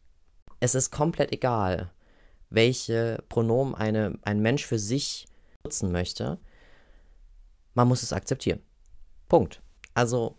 es 0.60 0.75
ist 0.75 0.92
komplett 0.92 1.32
egal, 1.32 1.92
welche 2.50 3.24
Pronomen 3.30 3.75
eine, 3.75 4.18
ein 4.22 4.42
Mensch 4.42 4.65
für 4.65 4.80
sich 4.80 5.27
nutzen 5.63 5.92
möchte. 5.92 6.39
Man 7.74 7.88
muss 7.88 8.03
es 8.03 8.13
akzeptieren. 8.13 8.60
Punkt. 9.30 9.62
Also 9.94 10.38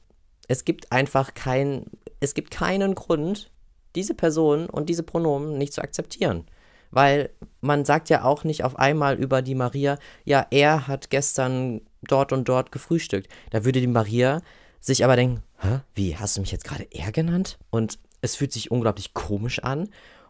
es 0.48 0.64
gibt 0.64 0.92
einfach 0.92 1.34
kein, 1.34 1.86
es 2.20 2.34
gibt 2.34 2.50
keinen 2.50 2.94
Grund, 2.94 3.50
diese 3.94 4.14
Person 4.14 4.66
und 4.66 4.88
diese 4.88 5.02
Pronomen 5.02 5.58
nicht 5.58 5.72
zu 5.72 5.82
akzeptieren. 5.82 6.46
Weil 6.90 7.30
man 7.60 7.84
sagt 7.84 8.08
ja 8.08 8.24
auch 8.24 8.44
nicht 8.44 8.62
auf 8.64 8.78
einmal 8.78 9.16
über 9.16 9.42
die 9.42 9.54
Maria, 9.54 9.98
ja, 10.24 10.46
er 10.50 10.86
hat 10.86 11.10
gestern 11.10 11.80
dort 12.02 12.32
und 12.32 12.48
dort 12.48 12.70
gefrühstückt. 12.72 13.28
Da 13.50 13.64
würde 13.64 13.80
die 13.80 13.86
Maria 13.86 14.42
sich 14.80 15.04
aber 15.04 15.16
denken, 15.16 15.42
Hä? 15.64 15.80
Wie, 15.94 16.16
hast 16.16 16.36
du 16.36 16.40
mich 16.40 16.52
jetzt 16.52 16.64
gerade 16.64 16.86
er 16.90 17.10
genannt? 17.10 17.58
Und 17.70 17.98
es 18.20 18.36
fühlt 18.36 18.52
sich 18.52 18.70
unglaublich 18.70 19.14
komisch 19.14 19.60
an. 19.60 19.88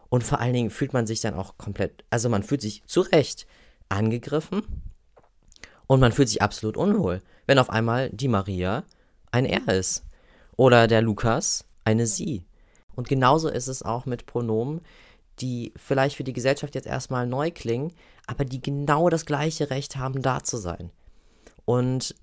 Und 0.09 0.23
vor 0.23 0.39
allen 0.39 0.53
Dingen 0.53 0.69
fühlt 0.69 0.93
man 0.93 1.07
sich 1.07 1.19
dann 1.19 1.33
auch 1.33 1.57
komplett, 1.57 2.05
also 2.09 2.29
man 2.29 2.43
fühlt 2.43 2.61
sich 2.61 2.83
zu 2.85 3.01
Recht 3.01 3.47
angegriffen 3.89 4.63
und 5.87 5.99
man 5.99 6.11
fühlt 6.11 6.29
sich 6.29 6.41
absolut 6.41 6.77
unwohl. 6.77 7.21
wenn 7.47 7.59
auf 7.59 7.69
einmal 7.69 8.09
die 8.09 8.27
Maria 8.27 8.83
ein 9.31 9.45
Er 9.45 9.67
ist 9.67 10.03
oder 10.57 10.87
der 10.87 11.01
Lukas 11.01 11.65
eine 11.83 12.07
Sie. 12.07 12.43
Und 12.95 13.07
genauso 13.07 13.49
ist 13.49 13.67
es 13.67 13.83
auch 13.83 14.05
mit 14.05 14.25
Pronomen, 14.25 14.81
die 15.39 15.73
vielleicht 15.75 16.15
für 16.15 16.23
die 16.23 16.33
Gesellschaft 16.33 16.75
jetzt 16.75 16.87
erstmal 16.87 17.27
neu 17.27 17.51
klingen, 17.51 17.91
aber 18.25 18.45
die 18.45 18.61
genau 18.61 19.09
das 19.09 19.25
gleiche 19.25 19.69
Recht 19.69 19.97
haben, 19.97 20.21
da 20.21 20.43
zu 20.43 20.57
sein. 20.57 20.91
Und 21.65 22.15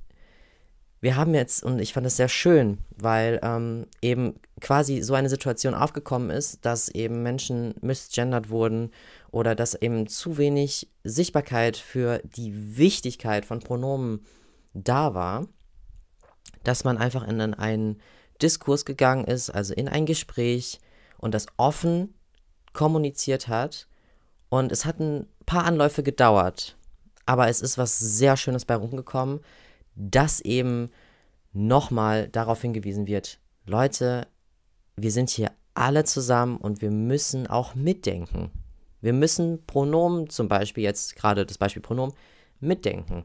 wir 1.00 1.16
haben 1.16 1.34
jetzt, 1.34 1.62
und 1.62 1.78
ich 1.78 1.92
fand 1.92 2.06
es 2.06 2.16
sehr 2.16 2.28
schön, 2.28 2.78
weil 2.96 3.38
ähm, 3.42 3.86
eben 4.00 4.34
quasi 4.62 5.02
so 5.02 5.14
eine 5.14 5.28
Situation 5.28 5.74
aufgekommen 5.74 6.30
ist, 6.30 6.64
dass 6.64 6.88
eben 6.88 7.22
Menschen 7.22 7.74
misgendert 7.82 8.48
wurden 8.48 8.90
oder 9.30 9.54
dass 9.54 9.74
eben 9.74 10.06
zu 10.06 10.38
wenig 10.38 10.88
Sichtbarkeit 11.04 11.76
für 11.76 12.22
die 12.24 12.78
Wichtigkeit 12.78 13.44
von 13.44 13.60
Pronomen 13.60 14.24
da 14.72 15.14
war, 15.14 15.48
dass 16.64 16.84
man 16.84 16.96
einfach 16.96 17.26
in 17.26 17.40
einen 17.40 18.00
Diskurs 18.40 18.84
gegangen 18.84 19.24
ist, 19.24 19.50
also 19.50 19.74
in 19.74 19.88
ein 19.88 20.06
Gespräch 20.06 20.80
und 21.18 21.34
das 21.34 21.46
offen 21.56 22.14
kommuniziert 22.72 23.48
hat. 23.48 23.88
Und 24.48 24.72
es 24.72 24.84
hat 24.84 25.00
ein 25.00 25.26
paar 25.44 25.64
Anläufe 25.64 26.02
gedauert, 26.02 26.76
aber 27.26 27.48
es 27.48 27.60
ist 27.60 27.78
was 27.78 27.98
sehr 27.98 28.36
Schönes 28.36 28.64
bei 28.64 28.76
rumgekommen, 28.76 29.40
dass 29.94 30.40
eben 30.40 30.90
nochmal 31.52 32.28
darauf 32.28 32.62
hingewiesen 32.62 33.06
wird, 33.06 33.38
Leute, 33.64 34.26
wir 34.96 35.10
sind 35.10 35.30
hier 35.30 35.50
alle 35.74 36.04
zusammen 36.04 36.56
und 36.56 36.82
wir 36.82 36.90
müssen 36.90 37.46
auch 37.46 37.74
mitdenken. 37.74 38.50
Wir 39.00 39.12
müssen 39.12 39.64
Pronomen, 39.66 40.28
zum 40.30 40.48
Beispiel 40.48 40.84
jetzt 40.84 41.16
gerade 41.16 41.44
das 41.44 41.58
Beispiel 41.58 41.82
Pronomen, 41.82 42.14
mitdenken. 42.60 43.24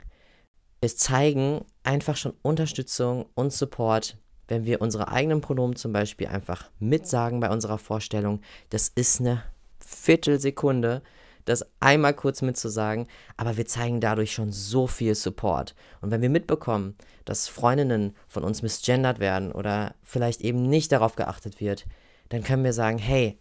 Es 0.82 0.98
zeigen 0.98 1.66
einfach 1.84 2.16
schon 2.16 2.34
Unterstützung 2.42 3.28
und 3.36 3.54
Support, 3.54 4.18
wenn 4.48 4.66
wir 4.66 4.82
unsere 4.82 5.10
eigenen 5.10 5.42
Pronomen 5.42 5.76
zum 5.76 5.92
Beispiel 5.92 6.28
einfach 6.28 6.70
mitsagen 6.80 7.40
bei 7.40 7.50
unserer 7.50 7.78
Vorstellung. 7.78 8.42
Das 8.70 8.88
ist 8.88 9.20
eine 9.20 9.44
Viertelsekunde 9.80 11.02
das 11.48 11.66
einmal 11.80 12.14
kurz 12.14 12.42
mitzusagen, 12.42 13.08
aber 13.38 13.58
wir 13.58 13.66
zeigen 13.66 14.02
dadurch 14.02 14.34
schon 14.34 14.52
so 14.52 14.86
viel 14.86 15.16
Support. 15.16 15.76
Und 16.02 16.12
wenn 16.12 16.22
wir 16.22 16.30
mitbekommen, 16.30 16.96
dass 17.26 17.48
Freundinnen 17.48 18.16
von 18.28 18.44
uns 18.44 18.62
misgendert 18.62 19.20
werden 19.20 19.52
oder 19.52 19.96
vielleicht 20.04 20.42
eben 20.42 20.70
nicht 20.70 20.92
darauf 20.92 21.16
geachtet 21.16 21.60
wird, 21.60 21.86
dann 22.30 22.44
können 22.44 22.64
wir 22.64 22.74
sagen, 22.74 22.98
hey, 22.98 23.40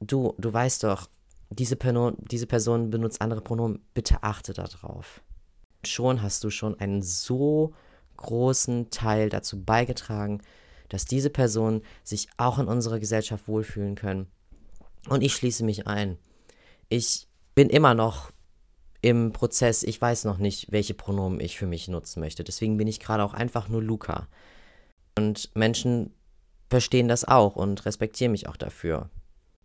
du, 0.00 0.34
du 0.38 0.52
weißt 0.52 0.84
doch, 0.84 1.08
diese, 1.50 1.76
Person, 1.76 2.16
diese 2.18 2.46
Person 2.46 2.90
benutzt 2.90 3.20
andere 3.22 3.40
Pronomen, 3.40 3.80
bitte 3.94 4.22
achte 4.22 4.52
darauf. 4.52 5.22
Schon 5.84 6.22
hast 6.22 6.42
du 6.42 6.50
schon 6.50 6.78
einen 6.80 7.02
so 7.02 7.74
großen 8.16 8.90
Teil 8.90 9.28
dazu 9.28 9.62
beigetragen, 9.62 10.40
dass 10.88 11.04
diese 11.04 11.30
Personen 11.30 11.82
sich 12.02 12.28
auch 12.36 12.58
in 12.58 12.66
unserer 12.66 12.98
Gesellschaft 12.98 13.46
wohlfühlen 13.46 13.94
können. 13.94 14.26
Und 15.08 15.22
ich 15.22 15.34
schließe 15.34 15.64
mich 15.64 15.86
ein. 15.86 16.18
Ich 16.88 17.28
bin 17.54 17.68
immer 17.68 17.94
noch 17.94 18.30
im 19.00 19.32
Prozess, 19.32 19.82
ich 19.82 20.00
weiß 20.00 20.24
noch 20.24 20.38
nicht, 20.38 20.72
welche 20.72 20.94
Pronomen 20.94 21.40
ich 21.40 21.58
für 21.58 21.66
mich 21.66 21.88
nutzen 21.88 22.20
möchte. 22.20 22.42
Deswegen 22.42 22.76
bin 22.76 22.88
ich 22.88 23.00
gerade 23.00 23.22
auch 23.22 23.34
einfach 23.34 23.68
nur 23.68 23.82
Luca. 23.82 24.28
Und 25.16 25.54
Menschen 25.54 26.14
verstehen 26.70 27.08
das 27.08 27.24
auch 27.24 27.56
und 27.56 27.84
respektieren 27.84 28.32
mich 28.32 28.48
auch 28.48 28.56
dafür. 28.56 29.10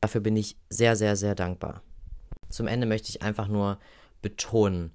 Dafür 0.01 0.21
bin 0.21 0.35
ich 0.35 0.57
sehr, 0.69 0.95
sehr, 0.95 1.15
sehr 1.15 1.35
dankbar. 1.35 1.81
Zum 2.49 2.67
Ende 2.67 2.85
möchte 2.85 3.09
ich 3.09 3.21
einfach 3.21 3.47
nur 3.47 3.79
betonen, 4.21 4.91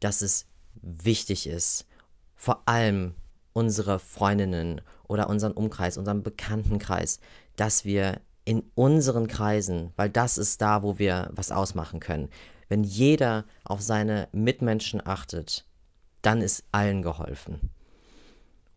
dass 0.00 0.22
es 0.22 0.46
wichtig 0.80 1.46
ist, 1.46 1.86
vor 2.36 2.62
allem 2.66 3.14
unsere 3.52 3.98
Freundinnen 3.98 4.80
oder 5.08 5.28
unseren 5.28 5.52
Umkreis, 5.52 5.98
unseren 5.98 6.22
Bekanntenkreis, 6.22 7.20
dass 7.56 7.84
wir 7.84 8.20
in 8.44 8.64
unseren 8.74 9.28
Kreisen, 9.28 9.92
weil 9.96 10.10
das 10.10 10.38
ist 10.38 10.60
da, 10.60 10.82
wo 10.82 10.98
wir 10.98 11.30
was 11.32 11.52
ausmachen 11.52 12.00
können. 12.00 12.28
Wenn 12.68 12.84
jeder 12.84 13.44
auf 13.64 13.80
seine 13.80 14.28
Mitmenschen 14.32 15.06
achtet, 15.06 15.66
dann 16.22 16.40
ist 16.40 16.64
allen 16.72 17.02
geholfen. 17.02 17.70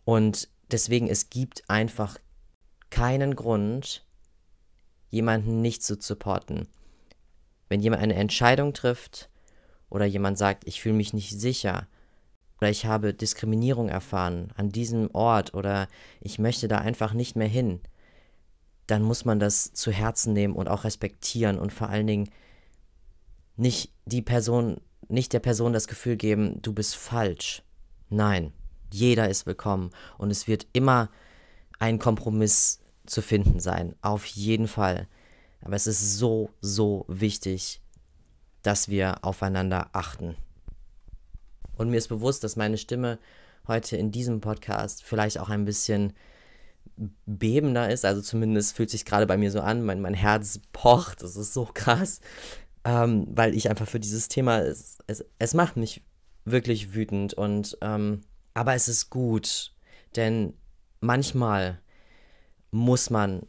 Und 0.03 0.49
deswegen, 0.71 1.07
es 1.07 1.29
gibt 1.29 1.69
einfach 1.69 2.17
keinen 2.89 3.35
Grund, 3.35 4.05
jemanden 5.09 5.61
nicht 5.61 5.83
zu 5.83 5.95
supporten. 5.99 6.67
Wenn 7.69 7.81
jemand 7.81 8.03
eine 8.03 8.15
Entscheidung 8.15 8.73
trifft 8.73 9.29
oder 9.89 10.05
jemand 10.05 10.37
sagt, 10.37 10.67
ich 10.67 10.81
fühle 10.81 10.95
mich 10.95 11.13
nicht 11.13 11.39
sicher 11.39 11.87
oder 12.59 12.69
ich 12.69 12.85
habe 12.85 13.13
Diskriminierung 13.13 13.89
erfahren 13.89 14.51
an 14.55 14.69
diesem 14.69 15.09
Ort 15.13 15.53
oder 15.53 15.87
ich 16.21 16.37
möchte 16.37 16.67
da 16.67 16.77
einfach 16.77 17.13
nicht 17.13 17.35
mehr 17.35 17.47
hin, 17.47 17.81
dann 18.87 19.01
muss 19.01 19.25
man 19.25 19.39
das 19.39 19.73
zu 19.73 19.91
Herzen 19.91 20.33
nehmen 20.33 20.55
und 20.55 20.67
auch 20.67 20.83
respektieren 20.83 21.57
und 21.57 21.73
vor 21.73 21.89
allen 21.89 22.07
Dingen 22.07 22.29
nicht 23.57 23.91
die 24.05 24.21
Person, 24.21 24.81
nicht 25.07 25.33
der 25.33 25.39
Person 25.39 25.73
das 25.73 25.87
Gefühl 25.87 26.17
geben, 26.17 26.61
du 26.61 26.73
bist 26.73 26.95
falsch. 26.95 27.63
Nein, 28.09 28.53
jeder 28.91 29.29
ist 29.29 29.45
willkommen 29.45 29.91
und 30.17 30.29
es 30.29 30.47
wird 30.47 30.67
immer 30.73 31.09
ein 31.79 31.99
Kompromiss 31.99 32.79
zu 33.05 33.21
finden 33.21 33.59
sein, 33.59 33.95
auf 34.01 34.25
jeden 34.25 34.67
Fall. 34.67 35.07
Aber 35.61 35.75
es 35.75 35.87
ist 35.87 36.17
so, 36.17 36.49
so 36.61 37.05
wichtig, 37.07 37.81
dass 38.61 38.89
wir 38.89 39.23
aufeinander 39.23 39.89
achten. 39.93 40.35
Und 41.77 41.89
mir 41.89 41.97
ist 41.97 42.07
bewusst, 42.07 42.43
dass 42.43 42.55
meine 42.55 42.77
Stimme 42.77 43.19
heute 43.67 43.97
in 43.97 44.11
diesem 44.11 44.41
Podcast 44.41 45.03
vielleicht 45.03 45.39
auch 45.39 45.49
ein 45.49 45.65
bisschen 45.65 46.13
bebender 47.25 47.89
ist. 47.89 48.05
Also 48.05 48.21
zumindest 48.21 48.75
fühlt 48.75 48.89
sich 48.89 49.05
gerade 49.05 49.27
bei 49.27 49.37
mir 49.37 49.51
so 49.51 49.61
an. 49.61 49.83
Mein, 49.83 50.01
mein 50.01 50.13
Herz 50.13 50.59
pocht. 50.71 51.23
Das 51.23 51.35
ist 51.35 51.53
so 51.53 51.69
krass. 51.73 52.21
Ähm, 52.83 53.27
weil 53.29 53.55
ich 53.55 53.69
einfach 53.69 53.87
für 53.87 53.99
dieses 53.99 54.27
Thema, 54.27 54.59
es, 54.59 54.99
es, 55.07 55.25
es 55.39 55.53
macht 55.53 55.77
mich 55.77 56.03
wirklich 56.45 56.93
wütend. 56.93 57.33
Und, 57.33 57.77
ähm, 57.81 58.21
aber 58.53 58.75
es 58.75 58.87
ist 58.87 59.09
gut. 59.09 59.73
Denn 60.15 60.53
manchmal 61.01 61.79
muss 62.71 63.09
man 63.09 63.45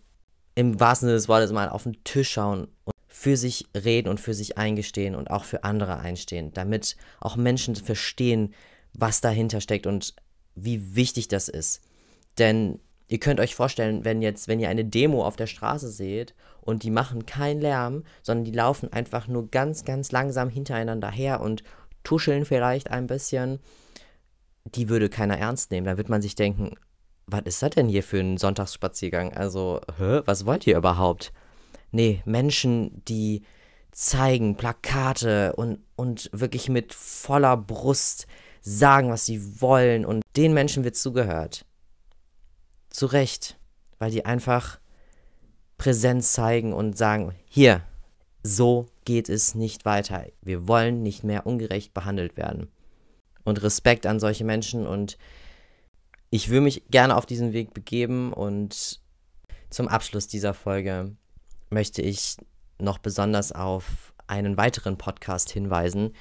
im 0.54 0.80
wahrsten 0.80 1.08
Sinne 1.08 1.16
des 1.16 1.28
Wortes 1.28 1.52
mal 1.52 1.68
auf 1.68 1.84
den 1.84 2.02
Tisch 2.04 2.30
schauen 2.30 2.68
und 2.84 2.94
für 3.06 3.36
sich 3.36 3.66
reden 3.74 4.08
und 4.08 4.20
für 4.20 4.34
sich 4.34 4.58
eingestehen 4.58 5.14
und 5.14 5.30
auch 5.30 5.44
für 5.44 5.64
andere 5.64 5.98
einstehen, 5.98 6.52
damit 6.52 6.96
auch 7.20 7.36
Menschen 7.36 7.76
verstehen, 7.76 8.54
was 8.92 9.20
dahinter 9.20 9.60
steckt 9.60 9.86
und 9.86 10.14
wie 10.54 10.96
wichtig 10.96 11.28
das 11.28 11.48
ist. 11.48 11.82
Denn 12.38 12.80
Ihr 13.08 13.18
könnt 13.18 13.38
euch 13.38 13.54
vorstellen, 13.54 14.04
wenn 14.04 14.20
jetzt, 14.20 14.48
wenn 14.48 14.58
ihr 14.58 14.68
eine 14.68 14.84
Demo 14.84 15.24
auf 15.24 15.36
der 15.36 15.46
Straße 15.46 15.90
seht 15.90 16.34
und 16.60 16.82
die 16.82 16.90
machen 16.90 17.24
keinen 17.24 17.60
Lärm, 17.60 18.02
sondern 18.22 18.44
die 18.44 18.52
laufen 18.52 18.92
einfach 18.92 19.28
nur 19.28 19.48
ganz, 19.50 19.84
ganz 19.84 20.10
langsam 20.10 20.48
hintereinander 20.48 21.10
her 21.10 21.40
und 21.40 21.62
tuscheln 22.02 22.44
vielleicht 22.44 22.90
ein 22.90 23.06
bisschen, 23.06 23.60
die 24.64 24.88
würde 24.88 25.08
keiner 25.08 25.38
ernst 25.38 25.70
nehmen. 25.70 25.86
Da 25.86 25.96
wird 25.96 26.08
man 26.08 26.22
sich 26.22 26.34
denken, 26.34 26.74
was 27.26 27.42
ist 27.44 27.62
das 27.62 27.70
denn 27.70 27.88
hier 27.88 28.02
für 28.02 28.18
ein 28.18 28.38
Sonntagsspaziergang? 28.38 29.32
Also, 29.32 29.80
hä, 29.98 30.22
was 30.24 30.44
wollt 30.44 30.66
ihr 30.66 30.76
überhaupt? 30.76 31.32
Nee, 31.92 32.22
Menschen, 32.24 33.04
die 33.06 33.42
zeigen, 33.92 34.56
Plakate 34.56 35.54
und, 35.54 35.78
und 35.94 36.28
wirklich 36.32 36.68
mit 36.68 36.92
voller 36.92 37.56
Brust 37.56 38.26
sagen, 38.60 39.10
was 39.10 39.26
sie 39.26 39.60
wollen 39.60 40.04
und 40.04 40.22
den 40.36 40.52
Menschen 40.52 40.82
wird 40.82 40.96
zugehört 40.96 41.64
zu 42.96 43.06
Recht, 43.06 43.58
weil 43.98 44.10
die 44.10 44.24
einfach 44.24 44.78
Präsenz 45.76 46.32
zeigen 46.32 46.72
und 46.72 46.96
sagen, 46.96 47.34
hier, 47.46 47.82
so 48.42 48.86
geht 49.04 49.28
es 49.28 49.54
nicht 49.54 49.84
weiter. 49.84 50.24
Wir 50.40 50.66
wollen 50.66 51.02
nicht 51.02 51.22
mehr 51.22 51.46
ungerecht 51.46 51.92
behandelt 51.92 52.38
werden. 52.38 52.68
Und 53.44 53.62
Respekt 53.62 54.06
an 54.06 54.18
solche 54.18 54.44
Menschen 54.44 54.86
und 54.86 55.18
ich 56.30 56.48
würde 56.48 56.62
mich 56.62 56.84
gerne 56.90 57.16
auf 57.16 57.26
diesen 57.26 57.52
Weg 57.52 57.74
begeben 57.74 58.32
und 58.32 59.00
zum 59.68 59.88
Abschluss 59.88 60.26
dieser 60.26 60.54
Folge 60.54 61.14
möchte 61.68 62.00
ich 62.00 62.36
noch 62.78 62.98
besonders 62.98 63.52
auf 63.52 64.14
einen 64.26 64.56
weiteren 64.56 64.96
Podcast 64.96 65.50
hinweisen, 65.50 66.14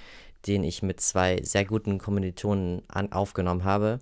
den 0.45 0.63
ich 0.63 0.83
mit 0.83 0.99
zwei 0.99 1.41
sehr 1.41 1.63
guten 1.63 1.99
Kommilitonen 1.99 2.83
an, 2.89 3.13
aufgenommen 3.13 3.63
habe. 3.63 3.99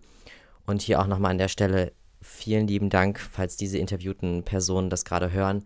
Und 0.66 0.82
hier 0.82 1.02
auch 1.02 1.08
nochmal 1.08 1.32
an 1.32 1.38
der 1.38 1.50
Stelle 1.50 1.94
vielen 2.24 2.68
lieben 2.68 2.90
Dank, 2.90 3.20
falls 3.20 3.58
diese 3.58 3.78
interviewten 3.78 4.44
Personen 4.44 4.90
das 4.90 5.06
gerade 5.06 5.32
hören. 5.32 5.66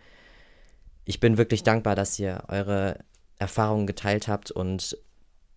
Ich 1.06 1.20
bin 1.20 1.38
wirklich 1.38 1.64
dankbar, 1.64 1.96
dass 1.96 2.20
ihr 2.20 2.44
eure 2.48 3.00
Erfahrungen 3.40 3.88
geteilt 3.88 4.28
habt 4.28 4.52
und 4.52 4.98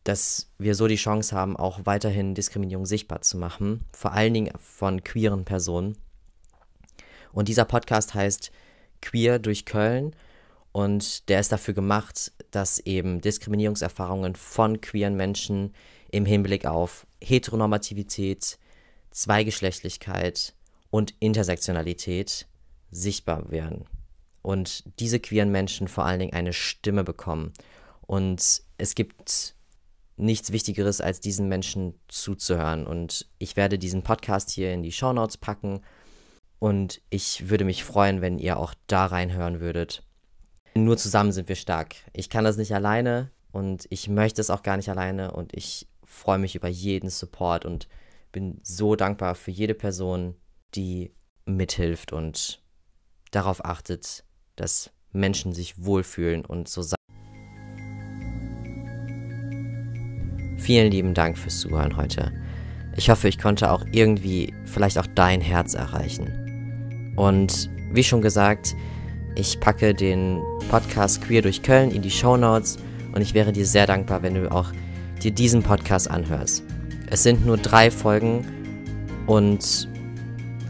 dass 0.05 0.51
wir 0.59 0.75
so 0.75 0.87
die 0.87 0.97
Chance 0.97 1.35
haben, 1.35 1.57
auch 1.57 1.81
weiterhin 1.85 2.35
Diskriminierung 2.35 2.87
sichtbar 2.87 3.21
zu 3.23 3.37
machen, 3.37 3.85
vor 3.93 4.13
allen 4.13 4.35
Dingen 4.35 4.53
von 4.59 5.03
queeren 5.05 5.45
Personen. 5.45 5.97
Und 7.33 7.49
dieser 7.49 7.65
Podcast 7.65 8.15
heißt 8.15 8.51
Queer 9.03 9.39
durch 9.39 9.65
Köln 9.65 10.15
und 10.73 11.29
der 11.29 11.41
ist 11.41 11.53
dafür 11.53 11.75
gemacht, 11.75 12.33
dass 12.51 12.79
eben 12.81 13.21
Diskriminierungserfahrungen 13.21 14.37
von 14.37 14.81
queeren 14.81 15.17
Menschen 15.17 15.75
im 16.11 16.25
Hinblick 16.25 16.67
auf 16.67 17.07
Heteronormativität, 17.23 18.59
Zweigeschlechtlichkeit 19.11 20.55
und 20.91 21.15
Intersektionalität 21.21 22.47
sichtbar 22.91 23.51
werden. 23.51 23.85
Und 24.43 24.85
diese 24.99 25.21
queeren 25.21 25.51
Menschen 25.51 25.89
vor 25.89 26.05
allen 26.05 26.21
Dingen 26.21 26.33
eine 26.33 26.53
Stimme 26.53 27.05
bekommen. 27.05 27.53
Und 28.03 28.63
es 28.79 28.95
gibt 28.95 29.55
nichts 30.17 30.53
Wichtigeres, 30.53 31.01
als 31.01 31.21
diesen 31.21 31.49
Menschen 31.49 31.95
zuzuhören. 32.09 32.87
Und 32.87 33.29
ich 33.39 33.57
werde 33.57 33.79
diesen 33.79 34.03
Podcast 34.03 34.51
hier 34.51 34.73
in 34.73 34.83
die 34.83 34.93
Show 34.93 35.13
Notes 35.13 35.37
packen. 35.37 35.81
Und 36.59 37.01
ich 37.11 37.49
würde 37.49 37.65
mich 37.65 37.85
freuen, 37.85 38.21
wenn 38.21 38.39
ihr 38.39 38.59
auch 38.59 38.75
da 38.87 39.07
reinhören 39.07 39.61
würdet. 39.61 40.03
Nur 40.75 40.97
zusammen 40.97 41.33
sind 41.33 41.49
wir 41.49 41.57
stark. 41.57 41.97
Ich 42.13 42.31
kann 42.31 42.45
das 42.45 42.57
nicht 42.57 42.75
alleine 42.75 43.31
und 43.51 43.87
ich 43.91 44.09
möchte 44.09 44.41
es 44.41 44.51
auch 44.51 44.63
gar 44.63 44.77
nicht 44.77 44.89
alleine. 44.89 45.33
Und 45.33 45.55
ich 45.55 45.89
freue 46.05 46.39
mich 46.39 46.55
über 46.55 46.69
jeden 46.69 47.11
Support 47.11 47.65
und 47.65 47.89
bin 48.33 48.61
so 48.63 48.95
dankbar 48.97 49.35
für 49.35 49.51
jede 49.51 49.75
Person, 49.75 50.37
die 50.75 51.13
mithilft 51.47 52.13
und 52.13 52.63
darauf 53.31 53.65
achtet, 53.65 54.25
dass 54.57 54.91
Menschen 55.13 55.53
sich 55.53 55.85
wohlfühlen 55.85 56.45
und 56.45 56.69
so 56.69 56.83
sein. 56.83 56.97
Vielen 60.59 60.91
lieben 60.91 61.15
Dank 61.15 61.39
fürs 61.39 61.61
Zuhören 61.61 61.97
heute. 61.97 62.33
Ich 62.97 63.09
hoffe, 63.09 63.29
ich 63.29 63.39
konnte 63.39 63.71
auch 63.71 63.85
irgendwie 63.93 64.53
vielleicht 64.67 64.99
auch 64.99 65.07
dein 65.15 65.41
Herz 65.41 65.75
erreichen. 65.75 67.15
Und 67.17 67.71
wie 67.93 68.05
schon 68.05 68.21
gesagt, 68.21 68.75
ich 69.37 69.59
packe 69.61 69.95
den 69.95 70.43
Podcast 70.69 71.23
Queer 71.23 71.43
durch 71.43 71.63
Köln 71.63 71.91
in 71.91 72.03
die 72.03 72.11
Show 72.11 72.37
Notes 72.37 72.79
und 73.13 73.23
ich 73.23 73.35
wäre 73.35 73.53
dir 73.53 73.67
sehr 73.67 73.87
dankbar, 73.87 74.23
wenn 74.23 74.35
du 74.35 74.51
auch 74.51 74.71
dir 75.23 75.31
diesen 75.31 75.63
Podcast 75.63 76.11
anhörst. 76.11 76.63
Es 77.09 77.23
sind 77.23 77.45
nur 77.45 77.57
drei 77.57 77.91
Folgen 77.91 78.45
und 79.27 79.89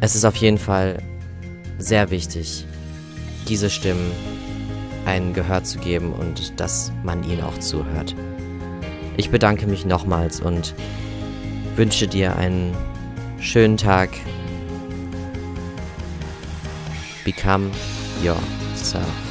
es 0.00 0.14
ist 0.14 0.24
auf 0.24 0.36
jeden 0.36 0.58
Fall 0.58 1.02
sehr 1.78 2.10
wichtig, 2.10 2.66
diese 3.48 3.70
Stimmen 3.70 4.10
ein 5.06 5.32
Gehör 5.32 5.64
zu 5.64 5.78
geben 5.78 6.12
und 6.12 6.58
dass 6.60 6.92
man 7.02 7.24
ihnen 7.24 7.42
auch 7.42 7.58
zuhört. 7.58 8.14
Ich 9.16 9.30
bedanke 9.30 9.66
mich 9.66 9.84
nochmals 9.84 10.40
und 10.40 10.74
wünsche 11.76 12.06
dir 12.06 12.36
einen 12.36 12.74
schönen 13.40 13.76
Tag. 13.76 14.10
Become 17.24 17.70
yourself. 18.22 19.30